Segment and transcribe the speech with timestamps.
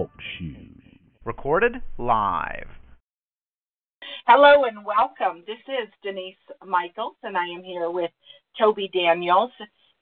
[0.00, 0.80] Talk Shoes.
[1.26, 2.68] Recorded live.
[4.26, 5.44] Hello and welcome.
[5.46, 6.36] This is Denise
[6.66, 8.10] Michaels, and I am here with
[8.58, 9.50] Toby Daniels.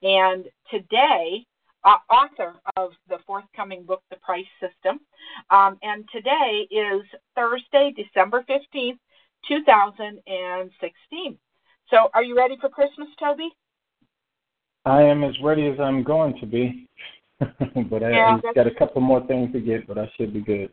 [0.03, 1.45] And today,
[1.82, 5.00] uh, author of the forthcoming book, The Price System.
[5.50, 7.02] Um, and today is
[7.34, 9.00] Thursday, December 15th,
[9.48, 11.38] 2016.
[11.90, 13.50] So, are you ready for Christmas, Toby?
[14.84, 16.86] I am as ready as I'm going to be.
[17.91, 20.40] but I, Yeah, I've got a couple more things to get, but I should be
[20.40, 20.72] good.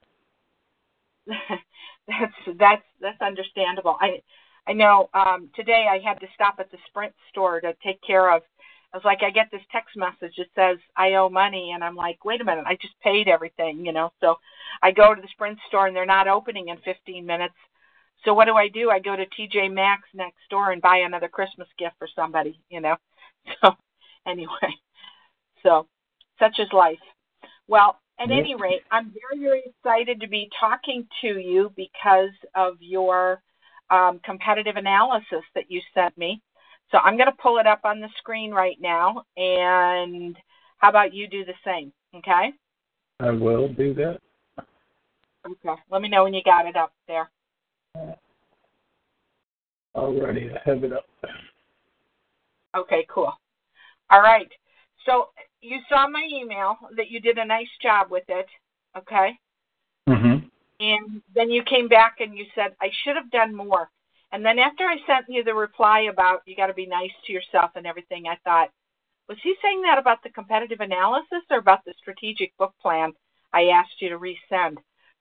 [2.07, 3.97] that's that's that's understandable.
[3.99, 4.21] I
[4.67, 8.33] I know um today I had to stop at the Sprint store to take care
[8.35, 8.43] of
[8.93, 11.95] I was like I get this text message that says I owe money and I'm
[11.95, 14.11] like, "Wait a minute, I just paid everything," you know.
[14.21, 14.35] So
[14.81, 17.55] I go to the Sprint store and they're not opening in 15 minutes.
[18.23, 18.89] So what do I do?
[18.89, 22.81] I go to TJ Maxx next door and buy another Christmas gift for somebody, you
[22.81, 22.95] know.
[23.61, 23.75] So
[24.25, 24.73] anyway,
[25.61, 25.87] so
[26.39, 26.99] such is life.
[27.67, 32.75] Well, at any rate, I'm very, very excited to be talking to you because of
[32.79, 33.41] your
[33.89, 36.41] um, competitive analysis that you sent me.
[36.91, 40.37] So I'm going to pull it up on the screen right now, and
[40.77, 41.91] how about you do the same?
[42.15, 42.53] Okay.
[43.19, 44.19] I will do that.
[45.45, 45.81] Okay.
[45.89, 47.29] Let me know when you got it up there.
[49.95, 51.05] Alrighty, I have it up.
[52.75, 53.31] Okay, cool.
[54.09, 54.51] All right.
[55.05, 55.29] So
[55.65, 58.47] you saw my email that you did a nice job with it.
[58.97, 59.31] Okay.
[60.07, 60.47] Mm-hmm.
[60.79, 63.89] And then you came back and you said, I should have done more.
[64.31, 67.33] And then after I sent you the reply about you got to be nice to
[67.33, 68.69] yourself and everything, I thought,
[69.27, 73.13] was he saying that about the competitive analysis or about the strategic book plan
[73.53, 74.77] I asked you to resend?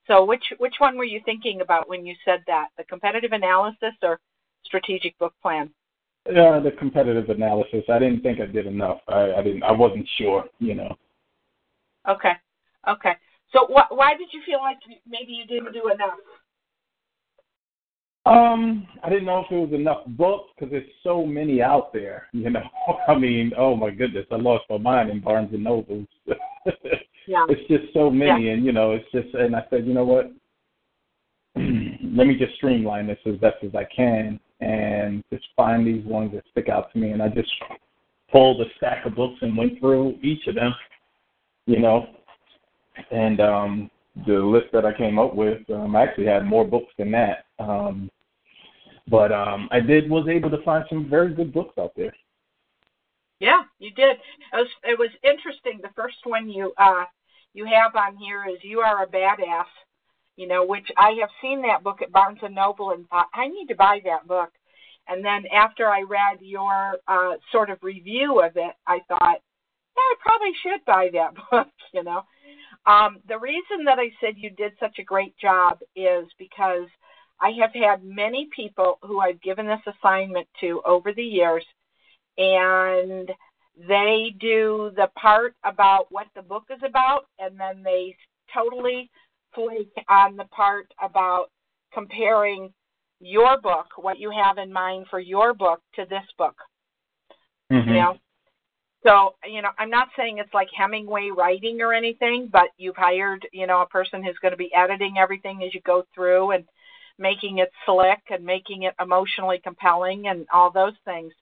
[0.07, 2.69] So which which one were you thinking about when you said that?
[2.77, 4.21] The competitive analysis or
[4.65, 5.71] strategic book plan?
[6.27, 7.85] Uh, the competitive analysis.
[7.93, 8.99] I didn't think I did enough.
[9.09, 9.63] I, I didn't.
[9.63, 10.45] I wasn't sure.
[10.59, 10.97] You know.
[12.09, 12.33] Okay.
[12.89, 13.13] Okay.
[13.53, 16.15] So wh- why did you feel like maybe you didn't do enough?
[18.25, 22.29] Um, I didn't know if it was enough books because there's so many out there.
[22.33, 22.63] You know.
[23.07, 26.07] I mean, oh my goodness, I lost my mind in Barnes and Nobles.
[27.27, 27.47] Yeah.
[27.49, 29.35] it's just so many, and you know, it's just.
[29.35, 30.31] And I said, you know what?
[31.57, 36.33] Let me just streamline this as best as I can, and just find these ones
[36.35, 37.11] that stick out to me.
[37.11, 37.51] And I just
[38.31, 40.75] pulled a stack of books and went through each of them.
[41.67, 42.09] You know,
[43.11, 43.91] and um,
[44.27, 47.47] the list that I came up with, um, I actually had more books than that.
[47.59, 48.11] Um,
[49.09, 52.15] but um, I did was able to find some very good books out there.
[53.41, 54.17] Yeah, you did.
[54.17, 55.81] It was it was interesting.
[55.83, 57.05] The first one you uh
[57.53, 59.67] you have on here is "You Are a Badass,"
[60.37, 63.49] you know, which I have seen that book at Barnes and Noble and thought I
[63.49, 64.51] need to buy that book.
[65.07, 69.41] And then after I read your uh sort of review of it, I thought,
[69.97, 71.69] yeah, I probably should buy that book.
[71.93, 72.23] You know,
[72.87, 76.89] um, the reason that I said you did such a great job is because
[77.41, 81.65] I have had many people who I've given this assignment to over the years
[82.39, 83.31] and
[83.89, 88.17] they do the part about what the book is about and then they
[88.53, 89.11] totally
[89.55, 91.47] flake on the part about
[91.93, 92.73] comparing
[93.21, 96.57] your book what you have in mind for your book to this book.
[97.73, 97.89] Mm-hmm.
[97.89, 98.19] you know?
[99.07, 103.47] So you know i'm not saying it's like hemingway writing or anything but you've hired
[103.53, 106.65] you know a person who's going to be editing everything as you go through and
[107.19, 111.33] making it slick and making it emotionally compelling and all those things.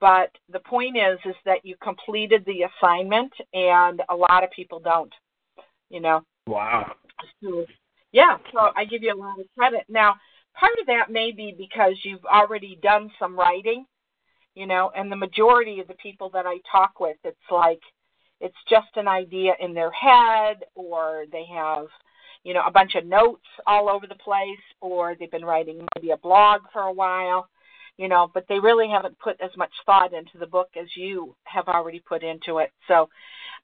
[0.00, 4.80] But the point is is that you completed the assignment and a lot of people
[4.80, 5.12] don't
[5.90, 6.92] you know Wow.
[7.42, 7.64] so,
[8.12, 10.14] yeah so i give you a lot of credit now
[10.58, 13.86] part of that may be because you've already done some writing
[14.54, 17.80] you know and the majority of the people that i talk with it's like
[18.40, 21.86] it's just an idea in their head or they have
[22.44, 26.10] you know a bunch of notes all over the place or they've been writing maybe
[26.10, 27.48] a blog for a while
[27.96, 31.34] you know but they really haven't put as much thought into the book as you
[31.44, 33.08] have already put into it so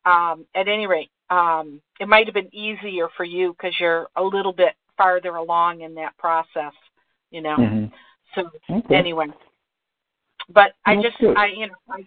[0.04, 4.22] um at any rate um it might have been easier for you because you're a
[4.22, 6.72] little bit farther along in that process
[7.30, 7.56] you know?
[7.56, 7.86] Hmm
[8.34, 8.94] so Okay.
[8.94, 9.26] anyway.
[10.48, 11.36] But i That's just good.
[11.36, 12.04] i you know i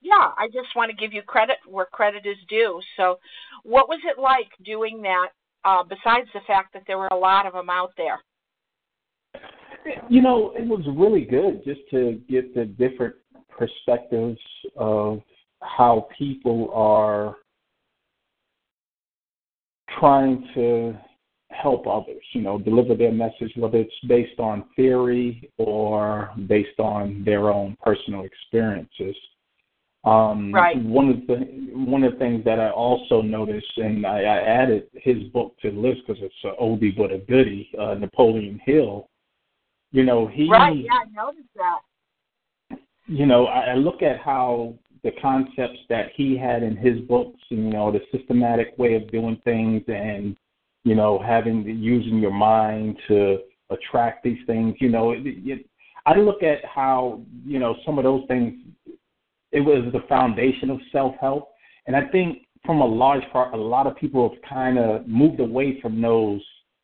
[0.00, 2.80] yeah i just want to give you credit where credit is due.
[2.96, 3.18] So
[3.62, 5.28] what was it like doing that
[5.64, 8.20] uh besides the fact that there were a lot of them out there?
[10.08, 13.14] You know, it was really good just to get the different
[13.48, 14.38] perspectives
[14.76, 15.22] of
[15.62, 17.36] how people are
[19.98, 20.96] trying to
[21.50, 27.22] help others, you know, deliver their message, whether it's based on theory or based on
[27.24, 29.16] their own personal experiences.
[30.04, 30.80] Um, Right.
[30.84, 31.34] One of the
[31.74, 35.70] one of the things that I also noticed, and I, I added his book to
[35.70, 39.08] the list because it's an oldie but a goodie, uh, Napoleon Hill.
[39.90, 40.48] You know, he.
[40.48, 40.76] Right.
[40.76, 42.78] Yeah, I noticed that.
[43.08, 47.38] You know, I, I look at how the concepts that he had in his books,
[47.50, 50.36] and, you know, the systematic way of doing things, and
[50.84, 53.38] you know, having using your mind to
[53.70, 54.74] attract these things.
[54.78, 55.66] You know, it, it,
[56.06, 58.54] I look at how you know some of those things.
[59.52, 61.50] It was the foundation of self help,
[61.86, 65.40] and I think from a large part, a lot of people have kind of moved
[65.40, 66.42] away from those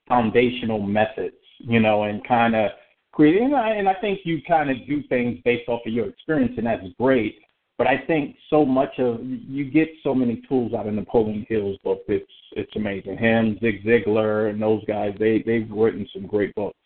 [0.09, 2.71] foundational methods, you know, and kind of
[3.13, 3.47] creating.
[3.47, 6.55] And I, and I think you kind of do things based off of your experience,
[6.57, 7.37] and that's great.
[7.79, 11.79] But I think so much of you get so many tools out of Napoleon Hill's
[11.83, 12.03] book.
[12.09, 13.17] It's it's amazing.
[13.17, 15.15] Him, Zig Ziglar, and those guys.
[15.19, 16.79] They they've written some great books.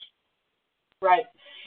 [1.02, 1.24] Right.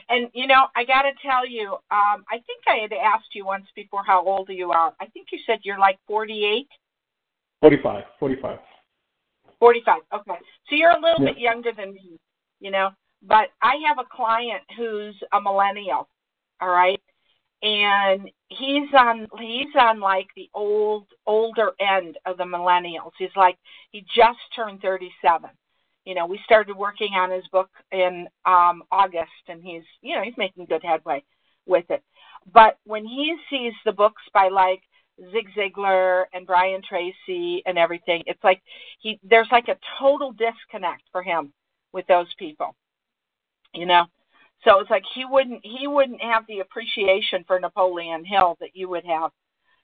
[0.09, 3.45] And you know, I got to tell you, um, I think I had asked you
[3.45, 4.93] once before how old you are.
[4.99, 6.67] I think you said you're like 48.
[7.61, 8.03] 45.
[8.19, 8.59] 45.
[9.59, 10.01] 45.
[10.13, 10.39] Okay.
[10.69, 11.33] So you're a little yeah.
[11.33, 12.17] bit younger than me,
[12.59, 12.89] you know.
[13.21, 16.07] But I have a client who's a millennial.
[16.61, 16.99] All right
[17.61, 23.11] and he's on he's on like the old older end of the millennials.
[23.17, 23.57] He's like
[23.91, 25.49] he just turned 37.
[26.05, 30.23] You know, we started working on his book in um August and he's you know,
[30.23, 31.23] he's making good headway
[31.65, 32.03] with it.
[32.51, 34.81] But when he sees the books by like
[35.31, 38.61] Zig Ziglar and Brian Tracy and everything, it's like
[38.99, 41.51] he there's like a total disconnect for him
[41.91, 42.75] with those people.
[43.73, 44.05] You know,
[44.63, 48.89] so it's like he wouldn't he wouldn't have the appreciation for Napoleon Hill that you
[48.89, 49.31] would have,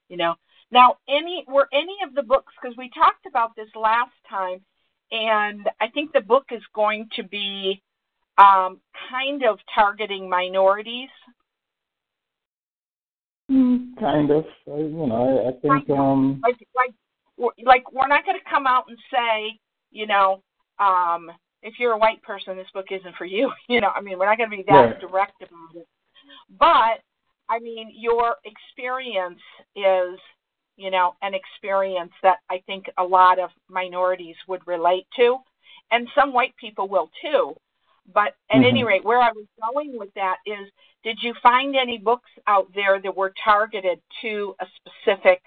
[0.10, 0.36] you know.
[0.72, 4.62] Now, any were any of the books because we talked about this last time,
[5.12, 7.81] and I think the book is going to be
[8.38, 11.10] um, kind of targeting minorities.
[13.50, 15.45] Mm, kind of, you know.
[15.45, 19.57] I, I think um, like like like we're not going to come out and say,
[19.92, 20.44] you know,
[20.80, 21.31] um,
[21.62, 23.52] if you're a white person, this book isn't for you.
[23.68, 25.00] You know, I mean, we're not going to be that right.
[25.00, 25.88] direct about it.
[26.60, 27.02] But
[27.50, 29.42] I mean, your experience
[29.75, 30.19] is,
[30.78, 35.38] you know, an experience that I think a lot of minorities would relate to,
[35.92, 37.56] and some white people will too.
[38.13, 38.66] But at mm-hmm.
[38.66, 40.69] any rate, where I was going with that is,
[41.04, 45.42] did you find any books out there that were targeted to a specific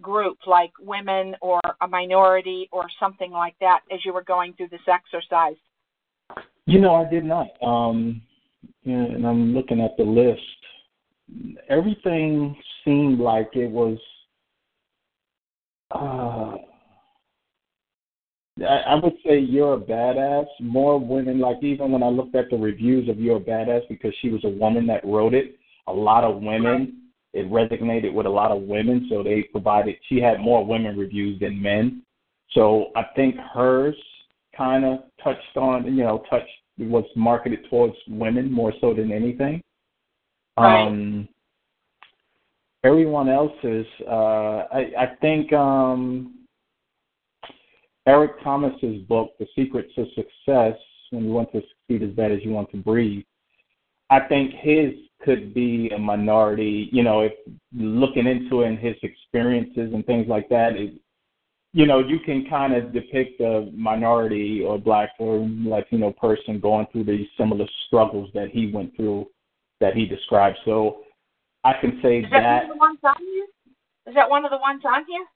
[0.00, 4.68] group like women or a minority or something like that as you were going through
[4.68, 5.56] this exercise?
[6.66, 7.48] You know, I did not.
[7.62, 8.22] Um,
[8.84, 10.40] and I'm looking at the list.
[11.68, 13.98] Everything seemed like it was.
[15.92, 16.56] Uh,
[18.64, 20.46] I, I would say you're a badass.
[20.60, 24.14] More women, like even when I looked at the reviews of you're a badass, because
[24.20, 25.56] she was a woman that wrote it.
[25.88, 27.05] A lot of women
[27.36, 29.96] it resonated with a lot of women, so they provided.
[30.08, 32.02] She had more women reviews than men,
[32.52, 33.96] so I think hers
[34.56, 36.48] kind of touched on, you know, touched
[36.78, 39.62] was marketed towards women more so than anything.
[40.58, 40.86] Right.
[40.86, 41.28] Um,
[42.84, 46.34] everyone else's, uh, I, I think um,
[48.06, 50.78] Eric Thomas's book, The Secrets of Success,
[51.10, 53.24] when you want to succeed as bad as you want to breathe.
[54.10, 54.92] I think his
[55.22, 57.32] could be a minority, you know, if
[57.74, 60.94] looking into it and his experiences and things like that, it,
[61.72, 66.86] you know, you can kind of depict a minority or black or Latino person going
[66.92, 69.26] through these similar struggles that he went through
[69.80, 70.58] that he described.
[70.64, 70.98] So
[71.64, 73.46] I can say Is that, that one of the ones on here?
[74.06, 75.26] Is that one of the ones on here?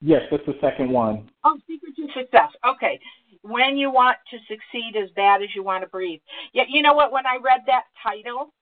[0.00, 1.30] Yes, that's the second one.
[1.44, 2.50] Oh, Secret to Success.
[2.66, 3.00] Okay.
[3.42, 6.20] When you want to succeed as bad as you want to breathe.
[6.52, 7.12] Yeah, you know what?
[7.12, 8.52] When I read that title,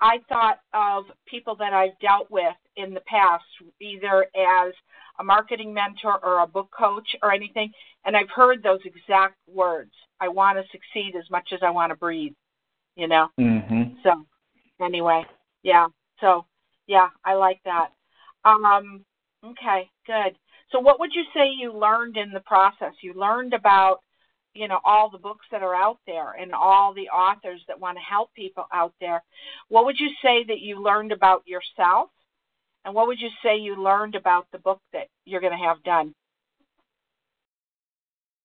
[0.00, 3.44] I thought of people that I've dealt with in the past,
[3.80, 4.72] either as
[5.18, 7.72] a marketing mentor or a book coach or anything,
[8.04, 9.92] and I've heard those exact words.
[10.20, 12.34] I want to succeed as much as I want to breathe,
[12.96, 13.28] you know?
[13.38, 13.94] Mm-hmm.
[14.04, 14.24] So,
[14.80, 15.24] anyway,
[15.62, 15.88] yeah.
[16.20, 16.44] So,
[16.86, 17.88] yeah, I like that.
[18.44, 19.04] Um,
[19.44, 20.36] okay, good.
[20.70, 22.92] So, what would you say you learned in the process?
[23.02, 24.00] You learned about
[24.58, 27.96] you know all the books that are out there and all the authors that want
[27.96, 29.22] to help people out there
[29.68, 32.10] what would you say that you learned about yourself?
[32.84, 35.82] And what would you say you learned about the book that you're going to have
[35.82, 36.14] done?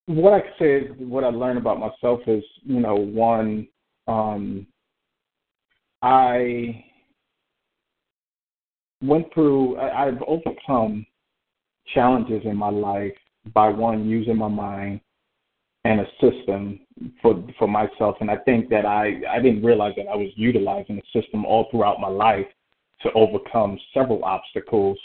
[0.06, 3.66] What i say what i learned about myself is you know one
[4.10, 4.68] um
[6.02, 6.84] i
[9.02, 11.06] went through I, i've overcome
[11.94, 13.14] challenges in my life
[13.54, 15.00] by one using my mind
[15.86, 16.80] and a system
[17.22, 18.18] for for myself.
[18.22, 21.68] And I think that I I didn't realize that I was utilizing a system all
[21.70, 22.48] throughout my life
[23.02, 24.98] to overcome several obstacles.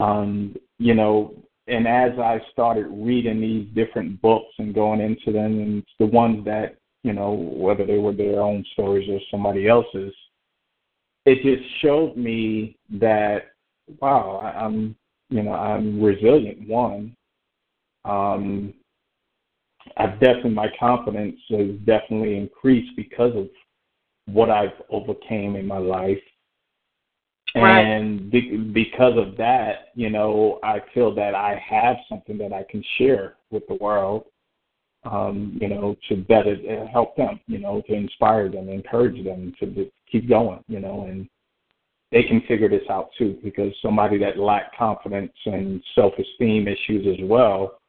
[0.00, 1.34] Um, you know,
[1.66, 6.44] and as I started reading these different books and going into them, and the ones
[6.46, 10.12] that, you know, whether they were their own stories or somebody else's,
[11.26, 13.52] it just showed me that,
[14.00, 14.96] wow, I, I'm,
[15.28, 16.66] you know, I'm resilient.
[16.66, 17.14] One,
[18.04, 18.74] um,
[20.00, 23.48] I've definitely my confidence has definitely increased because of
[24.26, 26.18] what I've overcame in my life.
[27.54, 27.80] Right.
[27.80, 32.64] And be, because of that, you know, I feel that I have something that I
[32.70, 34.24] can share with the world,
[35.04, 39.52] um, you know, to better uh, help them, you know, to inspire them, encourage them
[39.58, 41.28] to just keep going, you know, and
[42.12, 47.28] they can figure this out too because somebody that lack confidence and self-esteem issues as
[47.28, 47.79] well,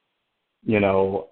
[0.64, 1.28] you know,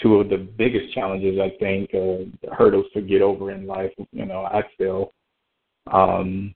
[0.00, 3.92] two of the biggest challenges I think, uh, hurdles to get over in life.
[4.12, 5.12] You know, I feel
[5.90, 6.54] um,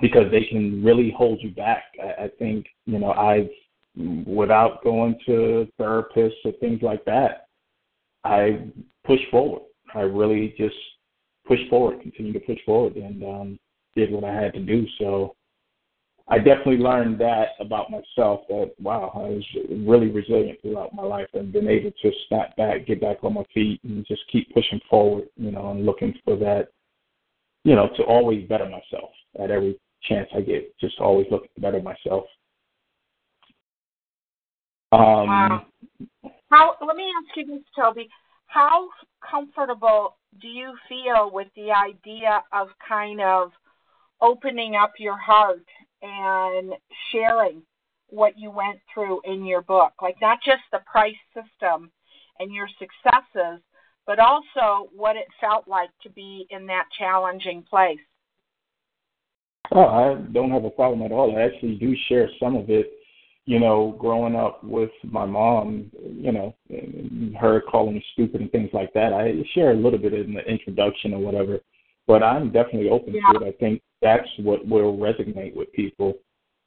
[0.00, 1.84] because they can really hold you back.
[2.02, 3.48] I, I think you know I've
[4.26, 7.46] without going to therapists or things like that,
[8.24, 8.66] I
[9.04, 9.62] push forward.
[9.94, 10.76] I really just
[11.46, 13.58] push forward, continue to push forward, and um,
[13.96, 14.86] did what I had to do.
[14.98, 15.34] So
[16.30, 19.44] I definitely learned that about myself that wow, I was
[19.84, 23.42] really resilient throughout my life and been able to snap back, get back on my
[23.52, 26.68] feet and just keep pushing forward, you know, and looking for that,
[27.64, 29.10] you know, to always better myself
[29.42, 30.72] at every chance I get.
[30.78, 32.24] Just always looking to better myself.
[34.92, 35.66] Um wow.
[36.50, 38.08] How let me ask you this, Toby.
[38.46, 38.88] How
[39.28, 43.50] comfortable do you feel with the idea of kind of
[44.20, 45.64] opening up your heart
[46.02, 46.72] and
[47.12, 47.62] sharing
[48.08, 49.92] what you went through in your book.
[50.02, 51.90] Like, not just the price system
[52.38, 53.60] and your successes,
[54.06, 57.98] but also what it felt like to be in that challenging place.
[59.72, 61.36] Oh, I don't have a problem at all.
[61.36, 62.90] I actually do share some of it.
[63.46, 66.54] You know, growing up with my mom, you know,
[67.40, 69.12] her calling me stupid and things like that.
[69.12, 71.58] I share a little bit in the introduction or whatever,
[72.06, 73.38] but I'm definitely open yeah.
[73.38, 73.48] to it.
[73.48, 76.14] I think that's what will resonate with people.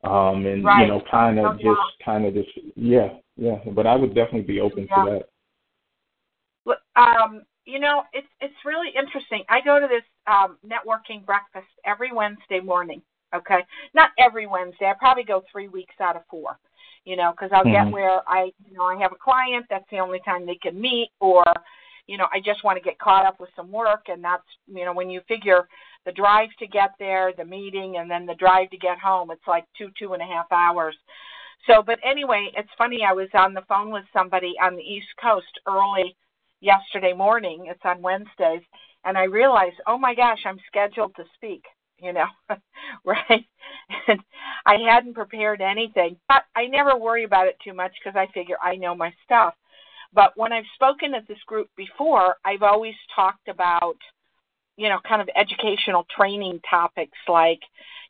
[0.04, 0.82] Um, and right.
[0.82, 3.60] you know, kind of just, kind of just, yeah, yeah.
[3.74, 5.04] But I would definitely be open yeah.
[5.04, 5.30] to that.
[6.96, 9.44] Um, you know, it's it's really interesting.
[9.50, 13.02] I go to this um, networking breakfast every Wednesday morning.
[13.34, 14.86] Okay, not every Wednesday.
[14.86, 16.58] I probably go three weeks out of four.
[17.06, 17.90] You know, because I'll mm-hmm.
[17.90, 19.66] get where I, you know, I have a client.
[19.70, 21.44] That's the only time they can meet, or,
[22.08, 24.86] you know, I just want to get caught up with some work, and that's, you
[24.86, 25.68] know, when you figure
[26.06, 29.32] the drive to get there, the meeting, and then the drive to get home.
[29.32, 30.96] It's like two, two and a half hours.
[31.68, 33.02] So, but anyway, it's funny.
[33.08, 36.16] I was on the phone with somebody on the East Coast early
[36.60, 37.66] yesterday morning.
[37.68, 38.64] It's on Wednesdays.
[39.06, 41.64] And I realized, oh my gosh, I'm scheduled to speak,
[42.00, 42.28] you know,
[43.06, 43.46] right?
[44.08, 44.20] And
[44.66, 48.58] I hadn't prepared anything, but I never worry about it too much because I figure
[48.64, 49.54] I know my stuff.
[50.14, 53.98] But when I've spoken at this group before, I've always talked about
[54.78, 57.60] you know, kind of educational training topics like,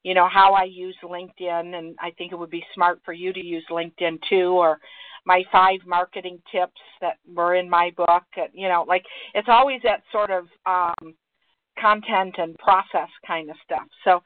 [0.04, 3.32] you know, how I use LinkedIn, and I think it would be smart for you
[3.34, 4.80] to use LinkedIn too, or
[5.26, 8.24] my five marketing tips that were in my book.
[8.54, 11.16] You know, like it's always that sort of um,
[11.80, 13.88] content and process kind of stuff.
[14.04, 14.24] So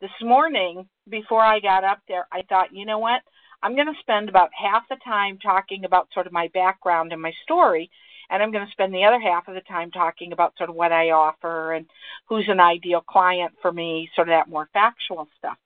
[0.00, 3.20] this morning, before I got up there, I thought, you know what?
[3.62, 7.20] I'm going to spend about half the time talking about sort of my background and
[7.20, 7.90] my story,
[8.30, 10.76] and I'm going to spend the other half of the time talking about sort of
[10.76, 11.86] what I offer and
[12.28, 15.56] who's an ideal client for me, sort of that more factual stuff.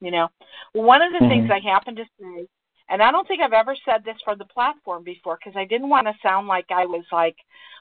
[0.00, 0.28] You know,
[0.72, 1.28] one of the mm-hmm.
[1.28, 2.48] things I happen to say,
[2.88, 5.88] and I don't think I've ever said this for the platform before because I didn't
[5.88, 7.36] want to sound like I was like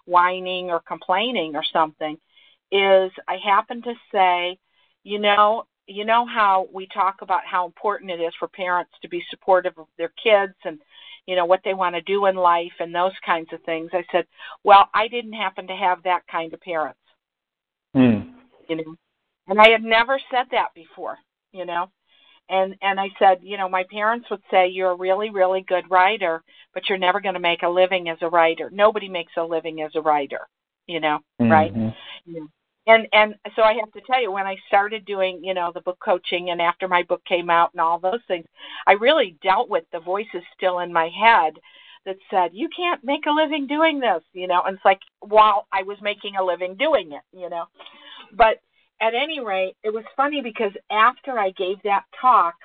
[0.05, 2.17] whining or complaining or something,
[2.71, 4.57] is I happen to say,
[5.03, 9.10] you know, you know how we talk about how important it is for parents to
[9.10, 10.79] be supportive of their kids and
[11.25, 13.92] you know what they want to do in life and those kinds of things.
[13.94, 14.25] I said
[14.63, 17.00] well i didn't happen to have that kind of parents.
[17.96, 18.32] Mm.
[18.68, 18.96] you know?
[19.48, 21.18] And i had never said that before
[21.51, 21.92] you know?
[22.50, 25.90] And and i said you know my parents would say you're a really really good
[25.90, 28.70] writer but you're never going to make a living as a writer.
[28.72, 30.48] Nobody makes a living as a writer
[30.88, 31.20] you know?
[31.40, 31.51] Mm-hmm.
[31.51, 31.74] right
[32.88, 35.81] and and so I have to tell you, when I started doing, you know, the
[35.81, 38.45] book coaching, and after my book came out, and all those things,
[38.88, 41.53] I really dealt with the voices still in my head
[42.05, 44.63] that said, "You can't make a living doing this," you know.
[44.63, 47.65] And it's like while I was making a living doing it, you know.
[48.33, 48.59] But
[49.00, 52.55] at any rate, it was funny because after I gave that talk,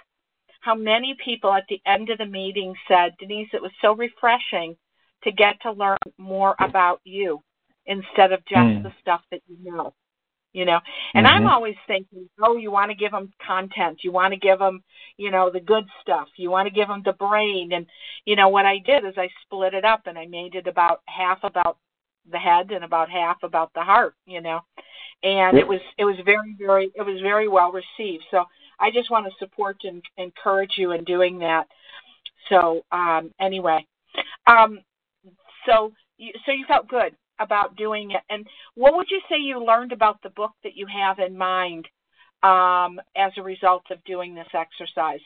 [0.60, 4.78] how many people at the end of the meeting said, "Denise, it was so refreshing
[5.24, 7.42] to get to learn more about you."
[7.88, 8.82] instead of just mm.
[8.82, 9.94] the stuff that you know
[10.56, 10.80] you know?
[11.14, 11.30] And Mhm.
[11.30, 14.82] i'm always thinking oh you want to give them content you want to give them
[15.18, 17.72] you know the good stuff you want to give them the brain.
[17.72, 17.86] And
[18.24, 21.02] you know what i did is i split it up and i made it about
[21.04, 21.76] half about
[22.32, 24.60] the head and about half about the heart you know?
[25.22, 28.24] And it was it was very very it was very well received.
[28.30, 28.44] So
[28.80, 31.66] i just want to support and encourage you in doing that.
[32.48, 33.86] So um anyway
[34.46, 34.80] um
[35.66, 38.22] so you, so you felt good about doing it.
[38.30, 41.86] And what would you say you learned about the book that you have in mind
[42.42, 45.20] um, as a result of doing this exercise?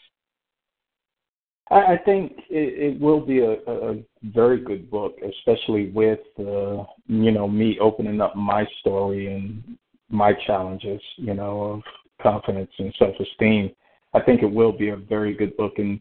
[1.71, 7.31] I, think it, it will be a, a very good book, especially with uh, you
[7.31, 11.83] know me opening up my story and my challenges, you know, of
[12.21, 13.71] confidence and self-esteem.
[14.15, 16.01] I think it will be a very good book, and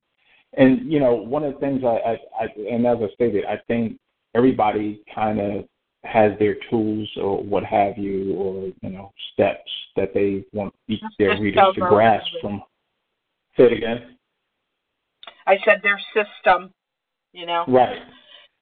[0.58, 3.58] and you know one of the things I, I, I and as I stated, I
[3.68, 4.00] think
[4.34, 5.66] everybody kind of
[6.04, 11.02] has their tools or what have you, or you know steps that they want each
[11.18, 12.62] their readers to grasp from.
[13.58, 14.18] Say it again.
[15.46, 16.72] I said their system,
[17.34, 17.66] you know.
[17.68, 17.98] Right.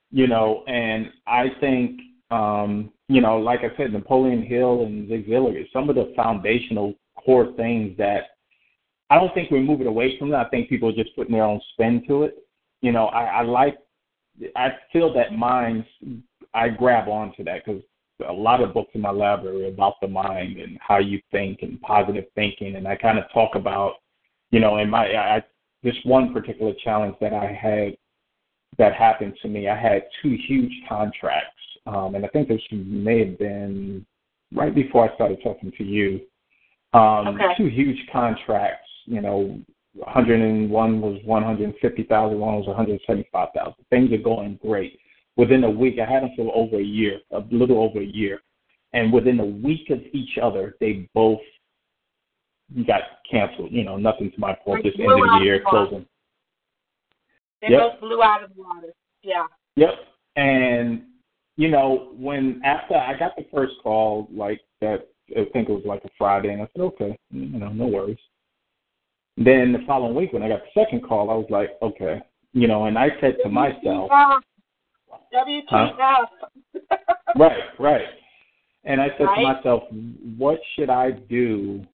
[0.10, 2.00] You know, and I think,
[2.32, 6.94] um, you know, like I said, Napoleon Hill and Zig Ziglar, some of the foundational
[7.24, 8.38] core things that
[9.10, 10.46] I don't think we're moving away from that.
[10.46, 12.38] I think people are just putting their own spin to it.
[12.82, 13.78] You know, I, I like,
[14.56, 15.88] I feel that minds,
[16.58, 17.84] I grab onto that because
[18.28, 21.60] a lot of books in my library are about the mind and how you think
[21.62, 22.76] and positive thinking.
[22.76, 23.94] And I kind of talk about,
[24.50, 25.44] you know, in my, I,
[25.84, 27.96] this one particular challenge that I had
[28.80, 31.54] that happened to me, I had two huge contracts.
[31.86, 34.06] Um, and I think this may have been
[34.54, 36.22] right before I started talking to you.
[36.94, 37.54] Um, Okay.
[37.56, 39.60] Two huge contracts, you know,
[39.94, 43.74] 101 was 150,000, one was 175,000.
[43.90, 45.00] Things are going great.
[45.38, 48.42] Within a week, I had them for over a year, a little over a year.
[48.94, 51.40] And within a week of each other, they both
[52.88, 53.72] got canceled.
[53.72, 54.84] You know, nothing to my fault.
[54.84, 56.06] Just end of the year the closing.
[57.62, 57.80] They Yep.
[57.80, 58.94] both blew out of the water.
[59.22, 59.46] Yeah.
[59.76, 59.94] Yep.
[60.36, 61.04] And
[61.58, 65.86] you know, when after I got the first call, like that, I think it was
[65.86, 68.20] like a Friday, and I said, okay, you know, no worries.
[69.38, 72.22] Then the following week, when I got the second call, I was like, okay,
[72.54, 74.10] you know, and I said to myself,
[75.34, 76.28] WTF.
[77.36, 78.06] right, right.
[78.84, 79.36] And I said Right.
[79.36, 79.84] to myself,
[80.38, 81.86] what should I do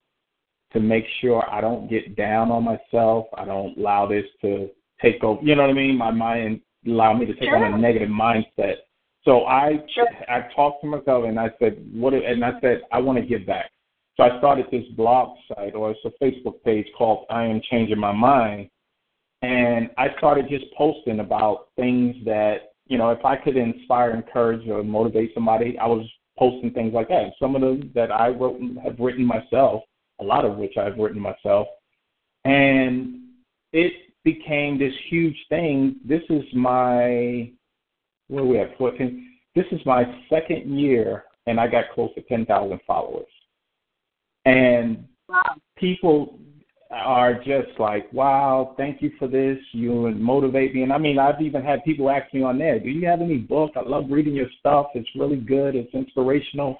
[0.72, 3.28] to make sure I don't get down on myself?
[3.36, 4.70] I don't allow this to
[5.02, 5.42] take over.
[5.44, 5.98] You know what I mean?
[5.98, 8.78] My mind allow me to take on a negative mindset.
[9.26, 10.08] So I Sure.
[10.28, 12.14] I talked to myself and I said, what?
[12.14, 13.72] And I said, I want to give back.
[14.16, 17.98] So I started this blog site or it's a Facebook page called I Am Changing
[18.00, 18.70] My Mind.
[19.42, 24.68] And I started just posting about things that, you know, if I could inspire, encourage,
[24.68, 26.06] or motivate somebody, I was
[26.38, 27.32] posting things like that.
[27.40, 29.84] Some of them that I wrote have written myself,
[30.20, 31.68] a lot of which I've written myself.
[32.46, 33.22] And
[33.72, 33.94] it
[34.24, 35.98] became this huge thing.
[36.06, 37.52] This is my
[38.28, 38.78] where we at?
[38.78, 39.30] Fourteen.
[39.56, 43.28] This is my second year and I got close to ten thousand followers.
[44.46, 45.56] And Wow.
[45.78, 46.38] people
[46.92, 49.58] are just like, wow, thank you for this.
[49.72, 50.84] You motivate me.
[50.84, 53.38] And I mean, I've even had people ask me on there, do you have any
[53.38, 53.72] book?
[53.76, 54.88] I love reading your stuff.
[54.94, 55.76] It's really good.
[55.76, 56.80] It's inspirational.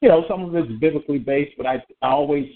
[0.00, 2.46] You know, some of it's biblically based, but I, I always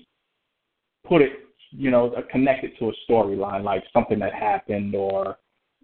[1.07, 1.33] put it,
[1.71, 5.39] you know, connect it to a storyline, like something that happened or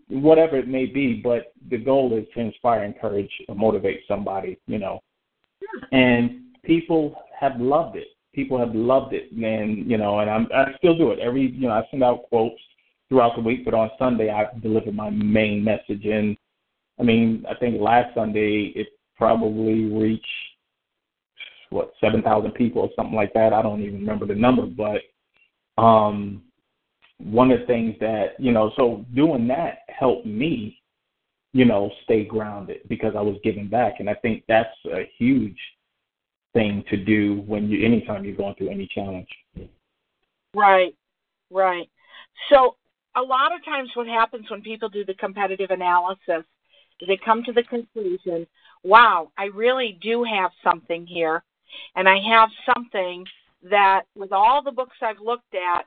[0.08, 1.14] whatever it may be.
[1.14, 5.00] But the goal is to inspire, encourage, or motivate somebody, you know.
[5.92, 10.76] And people have loved it people have loved it, and you know, and I'm I
[10.78, 11.18] still do it.
[11.18, 12.60] Every you know I send out quotes
[13.08, 16.36] throughout the week, but on Sunday I deliver my main message, and
[16.98, 20.26] I mean I think last Sunday it probably reached
[21.70, 23.52] what seven thousand people or something like that.
[23.52, 25.00] I don't even remember the number, but
[25.82, 26.42] um,
[27.18, 30.80] one of the things that you know, so doing that helped me,
[31.52, 35.58] you know, stay grounded because I was giving back, and I think that's a huge
[36.54, 39.28] thing to do when you anytime you're going through any challenge.
[40.54, 40.94] Right,
[41.50, 41.90] right.
[42.48, 42.76] So
[43.16, 46.44] a lot of times what happens when people do the competitive analysis
[47.00, 48.46] is they come to the conclusion,
[48.82, 51.42] wow, I really do have something here.
[51.96, 53.26] And I have something
[53.64, 55.86] that with all the books I've looked at,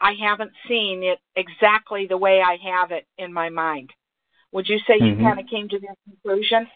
[0.00, 3.90] I haven't seen it exactly the way I have it in my mind.
[4.52, 5.22] Would you say you Mhm.
[5.22, 6.70] kind of came to that conclusion?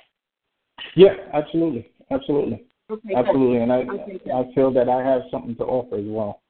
[0.94, 3.18] Yeah, absolutely, absolutely, Okay, good.
[3.18, 4.20] absolutely, and I Okay.
[4.32, 6.42] I feel that I have something to offer as well.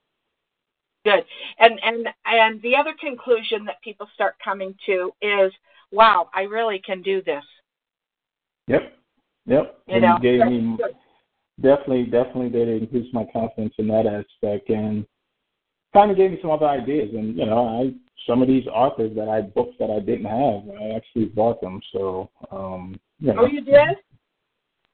[1.05, 1.25] Good.
[1.59, 5.53] And and and the other conclusion that people start coming to is,
[5.91, 7.45] wow, I really can do this.
[8.69, 8.93] Yep,
[9.47, 9.79] yep.
[9.87, 10.79] You And know, you gave me
[11.61, 15.07] definitely, definitely did increase my confidence in that aspect, and
[15.93, 17.11] kind of gave me some other ideas.
[17.15, 17.95] And you know, I
[18.27, 21.81] some of these authors that I books that I didn't have, I actually bought them.
[21.93, 23.43] So, um, you know.
[23.43, 23.97] Oh, you did?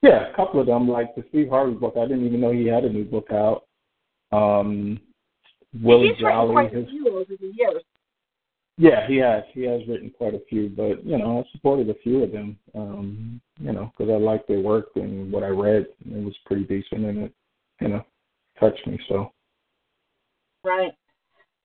[0.01, 1.95] Yeah, a couple of them, like the Steve Harvey book.
[1.97, 3.65] I didn't even know he had a new book out.
[4.31, 4.99] Um,
[5.81, 6.55] Willie He's Jolley.
[6.55, 7.81] written quite his, a few over the years.
[8.77, 9.43] yeah, he has.
[9.53, 12.57] He has written quite a few, but you know, I supported a few of them.
[12.75, 15.87] Um, you know, because I liked their work and what I read.
[16.05, 17.33] It was pretty decent, and it,
[17.81, 18.05] you know,
[18.59, 18.99] touched me.
[19.09, 19.31] So.
[20.63, 20.93] Right.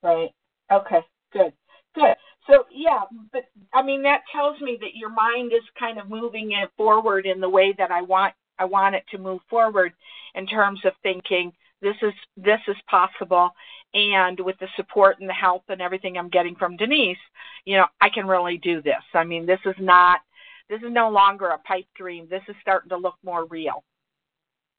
[0.02, 0.30] Right.
[0.70, 1.00] Okay.
[1.32, 1.52] Good.
[1.94, 2.14] Good.
[2.48, 3.02] So yeah,
[3.32, 7.26] but I mean that tells me that your mind is kind of moving it forward
[7.26, 9.92] in the way that I want I want it to move forward
[10.34, 13.50] in terms of thinking this is this is possible
[13.94, 17.18] and with the support and the help and everything I'm getting from Denise,
[17.64, 19.02] you know, I can really do this.
[19.12, 20.20] I mean, this is not
[20.68, 22.26] this is no longer a pipe dream.
[22.30, 23.84] This is starting to look more real.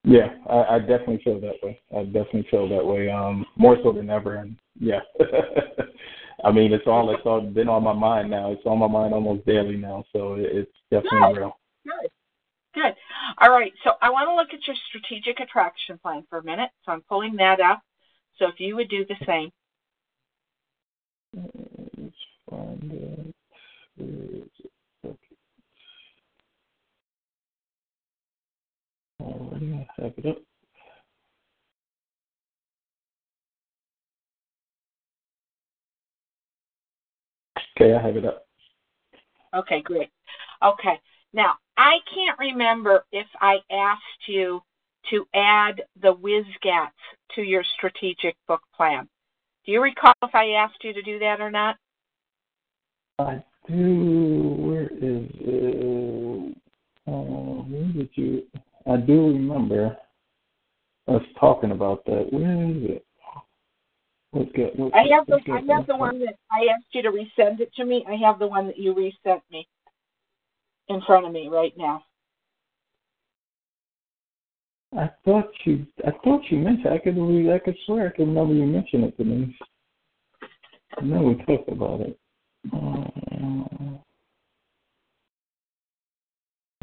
[0.03, 1.79] Yeah, I, I definitely feel that way.
[1.95, 3.09] I definitely feel that way.
[3.09, 4.99] Um, more so than ever, and yeah.
[6.43, 8.51] I mean, it's all it's all been on my mind now.
[8.51, 11.39] It's on my mind almost daily now, so it's definitely Good.
[11.39, 11.57] real.
[11.85, 12.09] Good.
[12.73, 12.95] Good.
[13.41, 13.71] All right.
[13.83, 16.71] So I want to look at your strategic attraction plan for a minute.
[16.85, 17.81] So I'm pulling that up.
[18.39, 19.51] So if you would do the same.
[21.33, 22.15] Let's
[22.49, 23.35] find it.
[23.95, 24.71] Where is it?
[25.05, 25.17] Okay.
[29.23, 30.37] Already, I have it up.
[37.75, 38.45] Okay, I have it up.
[39.55, 40.09] Okay, great.
[40.61, 40.99] Okay.
[41.33, 44.61] Now, I can't remember if I asked you
[45.09, 46.91] to add the WizGats
[47.35, 49.07] to your strategic book plan.
[49.65, 51.77] Do you recall if I asked you to do that or not?
[53.19, 54.55] I do.
[54.59, 56.57] Where is it?
[57.07, 58.43] Oh, where did you?
[58.85, 59.97] I do remember
[61.07, 62.27] us talking about that.
[62.31, 63.05] Where is it?
[64.31, 64.71] What's good?
[64.75, 67.73] What's, I have the I have the one that I asked you to resend it
[67.75, 68.05] to me.
[68.09, 69.67] I have the one that you resent me
[70.89, 72.03] in front of me right now.
[74.97, 75.85] I thought you.
[76.05, 76.93] I thought you mentioned.
[76.93, 77.17] I could.
[77.17, 79.55] re- I could swear I could remember you mentioned it to me.
[80.97, 82.19] I know we talked about it.
[82.73, 83.03] Uh,